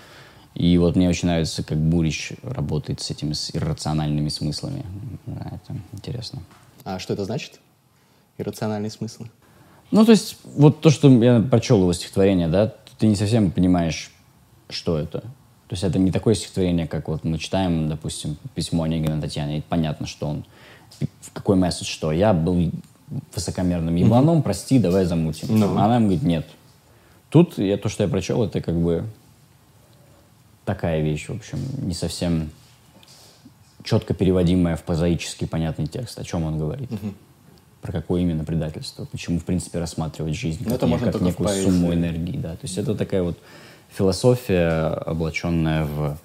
И 0.54 0.78
вот 0.78 0.94
мне 0.94 1.08
очень 1.08 1.26
нравится, 1.26 1.64
как 1.64 1.78
Бурич 1.78 2.34
работает 2.44 3.00
с 3.00 3.10
этими 3.10 3.32
с 3.32 3.50
иррациональными 3.52 4.28
смыслами. 4.28 4.84
Да, 5.26 5.50
это 5.52 5.76
интересно. 5.92 6.44
А 6.84 7.00
что 7.00 7.14
это 7.14 7.24
значит? 7.24 7.58
Иррациональные 8.38 8.92
смыслы? 8.92 9.28
Ну, 9.90 10.04
то 10.04 10.12
есть, 10.12 10.36
вот 10.44 10.80
то, 10.80 10.90
что 10.90 11.10
я 11.24 11.40
прочел 11.40 11.80
его 11.80 11.92
стихотворение, 11.92 12.46
да, 12.46 12.72
ты 13.00 13.08
не 13.08 13.16
совсем 13.16 13.50
понимаешь, 13.50 14.12
что 14.68 14.96
это. 14.96 15.24
То 15.70 15.74
есть 15.74 15.84
это 15.84 16.00
не 16.00 16.10
такое 16.10 16.34
стихотворение, 16.34 16.88
как 16.88 17.06
вот 17.06 17.22
мы 17.22 17.38
читаем, 17.38 17.88
допустим, 17.88 18.36
письмо 18.56 18.82
Онегина 18.82 19.20
Татьяне, 19.20 19.58
и 19.58 19.60
понятно, 19.60 20.04
что 20.04 20.26
он, 20.26 20.44
какой 21.32 21.54
месседж, 21.54 21.86
что 21.86 22.10
я 22.10 22.32
был 22.32 22.72
высокомерным 23.32 23.94
ебланом, 23.94 24.38
mm-hmm. 24.38 24.42
прости, 24.42 24.80
давай 24.80 25.04
замутим. 25.04 25.56
Ну. 25.56 25.78
А 25.78 25.84
она 25.84 25.96
ему 25.96 26.06
говорит, 26.06 26.24
нет. 26.24 26.46
Тут 27.28 27.56
я, 27.56 27.76
то, 27.76 27.88
что 27.88 28.02
я 28.02 28.08
прочел, 28.08 28.42
это 28.42 28.60
как 28.60 28.74
бы 28.74 29.04
такая 30.64 31.02
вещь, 31.02 31.28
в 31.28 31.34
общем, 31.36 31.60
не 31.86 31.94
совсем 31.94 32.50
четко 33.84 34.12
переводимая 34.12 34.74
в 34.74 34.82
прозаический 34.82 35.46
понятный 35.46 35.86
текст, 35.86 36.18
о 36.18 36.24
чем 36.24 36.42
он 36.42 36.58
говорит. 36.58 36.90
Mm-hmm. 36.90 37.14
Про 37.82 37.92
какое 37.92 38.22
именно 38.22 38.44
предательство, 38.44 39.04
почему, 39.04 39.38
в 39.38 39.44
принципе, 39.44 39.78
рассматривать 39.78 40.34
жизнь 40.34 40.64
ну, 40.64 40.76
как, 40.76 40.82
не, 40.82 40.98
как 40.98 41.20
некую 41.20 41.48
сумму 41.62 41.94
энергии. 41.94 42.38
Да. 42.38 42.54
То 42.56 42.64
есть 42.64 42.76
это 42.76 42.96
такая 42.96 43.22
вот 43.22 43.38
философия, 43.92 44.88
облаченная 45.06 45.84
в 45.84 46.18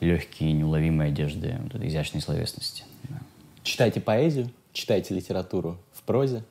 легкие 0.00 0.52
неуловимые 0.52 1.08
одежды 1.08 1.56
вот 1.62 1.74
этой 1.74 1.88
изящной 1.88 2.22
словесности. 2.22 2.84
Да. 3.08 3.16
Читайте 3.62 4.00
поэзию, 4.00 4.50
читайте 4.72 5.14
литературу 5.14 5.76
в 5.92 6.02
прозе, 6.02 6.42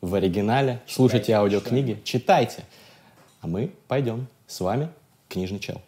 в 0.00 0.14
оригинале, 0.14 0.80
слушайте 0.86 1.26
читайте, 1.26 1.56
аудиокниги, 1.56 1.98
читайте. 2.04 2.64
А 3.40 3.46
мы 3.46 3.70
пойдем 3.88 4.26
с 4.46 4.60
вами, 4.60 4.88
книжный 5.28 5.58
чел. 5.58 5.80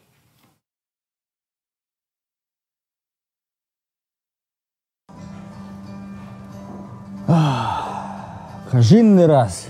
Каждый 8.71 9.27
раз 9.27 9.69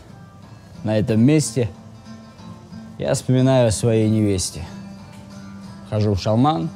на 0.84 0.98
этом 0.98 1.20
месте 1.20 1.68
я 2.98 3.14
вспоминаю 3.14 3.68
о 3.68 3.70
своей 3.70 4.08
невесте. 4.08 4.62
Хожу 5.90 6.14
в 6.14 6.20
шалман, 6.20 6.68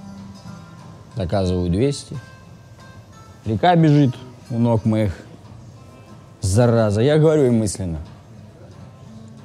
заказываю 1.17 1.71
200. 1.71 2.17
Река 3.47 3.75
бежит 3.77 4.15
у 4.51 4.59
ног 4.59 4.85
моих. 4.85 5.17
Зараза, 6.41 7.01
я 7.01 7.19
говорю 7.19 7.47
им 7.47 7.59
мысленно. 7.59 7.99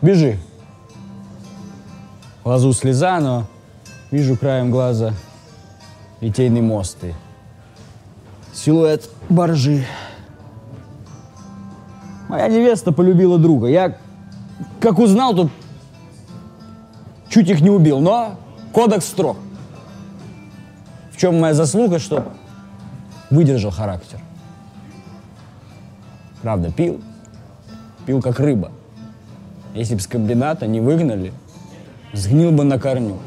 Бежи. 0.01 0.37
Лазу 2.43 2.73
слеза, 2.73 3.19
но 3.19 3.45
вижу 4.11 4.37
краем 4.37 4.71
глаза 4.71 5.13
литейный 6.21 6.61
мост 6.61 6.97
и 7.03 7.13
силуэт 8.53 9.09
боржи. 9.29 9.85
Моя 12.29 12.47
невеста 12.47 12.91
полюбила 12.91 13.37
друга. 13.37 13.67
Я, 13.67 13.97
как 14.79 14.99
узнал, 14.99 15.35
тут 15.35 15.51
чуть 17.35 17.49
их 17.49 17.59
не 17.59 17.69
убил, 17.69 17.99
но 17.99 18.39
кодекс 18.71 19.07
строг. 19.07 19.35
В 21.11 21.17
чем 21.17 21.37
моя 21.37 21.53
заслуга, 21.53 21.99
что 21.99 22.31
выдержал 23.29 23.71
характер. 23.71 24.19
Правда, 26.41 26.71
пил. 26.71 27.01
Пил 28.05 28.21
как 28.21 28.39
рыба. 28.39 28.71
Если 29.73 29.95
бы 29.95 29.99
с 29.99 30.07
комбината 30.07 30.65
не 30.65 30.79
выгнали, 30.79 31.33
сгнил 32.13 32.53
бы 32.53 32.63
на 32.63 32.79
корню. 32.79 33.17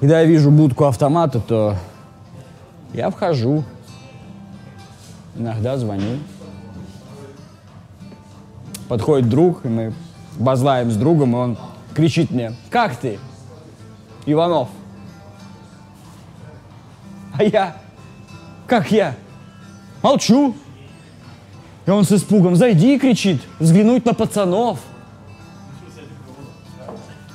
Когда 0.00 0.20
я 0.20 0.26
вижу 0.26 0.50
будку 0.50 0.84
автомата, 0.84 1.38
то 1.38 1.76
я 2.94 3.10
вхожу. 3.10 3.62
Иногда 5.36 5.76
звоню. 5.76 6.18
Подходит 8.88 9.28
друг, 9.28 9.66
и 9.66 9.68
мы 9.68 9.92
базлаем 10.36 10.90
с 10.90 10.96
другом, 10.96 11.34
и 11.34 11.38
он 11.38 11.58
кричит 11.94 12.30
мне, 12.30 12.54
как 12.70 12.96
ты, 12.96 13.18
Иванов? 14.26 14.68
А 17.34 17.44
я, 17.44 17.76
как 18.66 18.90
я? 18.92 19.14
Молчу. 20.02 20.54
И 21.86 21.90
он 21.90 22.04
с 22.04 22.12
испугом, 22.12 22.54
зайди, 22.56 22.98
кричит, 22.98 23.40
взглянуть 23.58 24.04
на 24.04 24.14
пацанов. 24.14 24.80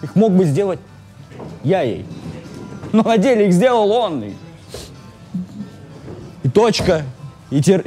Их 0.02 0.16
мог 0.16 0.32
бы 0.32 0.46
сделать 0.46 0.80
я 1.64 1.82
ей. 1.82 2.06
Но 2.94 3.04
на 3.04 3.18
деле 3.18 3.48
их 3.48 3.54
сделал 3.54 3.92
он. 3.92 4.24
И, 4.24 4.34
и 6.44 6.50
точка, 6.50 7.04
и 7.50 7.62
тире. 7.62 7.86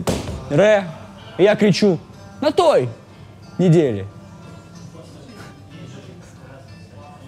И 0.51 1.43
я 1.43 1.57
кричу, 1.57 1.99
на 2.41 2.53
той 2.53 2.89
неделе. 3.59 4.07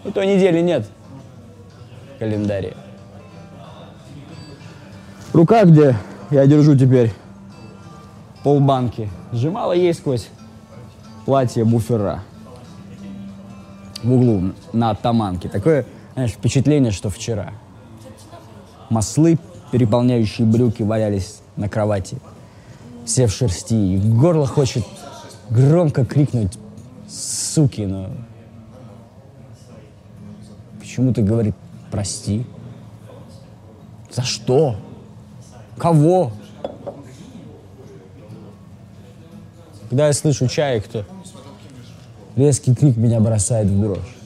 У 0.04 0.10
той 0.10 0.26
недели 0.26 0.60
нет 0.60 0.86
в. 2.18 2.74
Рука, 5.32 5.64
где 5.64 5.96
я 6.30 6.46
держу 6.46 6.76
теперь 6.76 7.12
полбанки, 8.42 9.08
сжимала 9.32 9.72
ей 9.72 9.94
сквозь 9.94 10.28
платье 11.24 11.64
буфера 11.64 12.22
в 14.02 14.12
углу 14.12 14.52
на 14.72 14.90
оттаманке. 14.90 15.48
Такое, 15.48 15.86
знаешь, 16.14 16.32
впечатление, 16.32 16.90
что 16.90 17.08
вчера. 17.08 17.52
Маслы, 18.90 19.38
переполняющие 19.70 20.46
брюки, 20.46 20.82
валялись 20.82 21.40
на 21.56 21.68
кровати, 21.68 22.18
все 23.06 23.26
в 23.26 23.32
шерсти. 23.32 23.74
И 23.74 23.98
горло 23.98 24.46
хочет 24.46 24.84
громко 25.48 26.04
крикнуть 26.04 26.58
«суки», 27.08 27.82
но 27.82 28.10
почему-то 30.92 31.22
говорит 31.22 31.54
«прости». 31.90 32.44
За 34.10 34.20
что? 34.20 34.76
Кого? 35.78 36.32
Когда 39.88 40.08
я 40.08 40.12
слышу 40.12 40.48
чаек, 40.48 40.86
то 40.88 41.06
резкий 42.36 42.74
крик 42.74 42.98
меня 42.98 43.20
бросает 43.20 43.68
в 43.68 43.80
дрожь. 43.80 44.16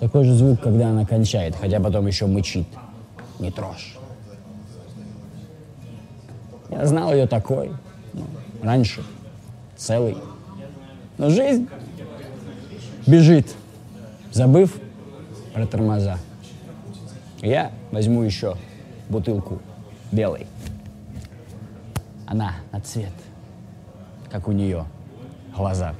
Такой 0.00 0.24
же 0.24 0.34
звук, 0.34 0.62
когда 0.62 0.88
она 0.88 1.04
кончает, 1.04 1.56
хотя 1.56 1.78
потом 1.78 2.06
еще 2.06 2.24
мычит. 2.24 2.66
Не 3.38 3.50
трожь. 3.50 3.98
Я 6.70 6.86
знал 6.86 7.12
ее 7.12 7.26
такой. 7.26 7.70
Ну, 8.14 8.24
раньше. 8.62 9.04
Целый. 9.76 10.16
Но 11.18 11.28
жизнь 11.28 11.68
бежит, 13.06 13.54
забыв 14.32 14.80
про 15.52 15.66
тормоза. 15.66 16.18
Я 17.40 17.72
возьму 17.90 18.22
еще 18.22 18.56
бутылку 19.08 19.60
белой. 20.10 20.46
Она 22.26 22.54
на 22.70 22.80
цвет, 22.80 23.12
как 24.30 24.48
у 24.48 24.52
нее 24.52 24.86
глаза. 25.54 25.94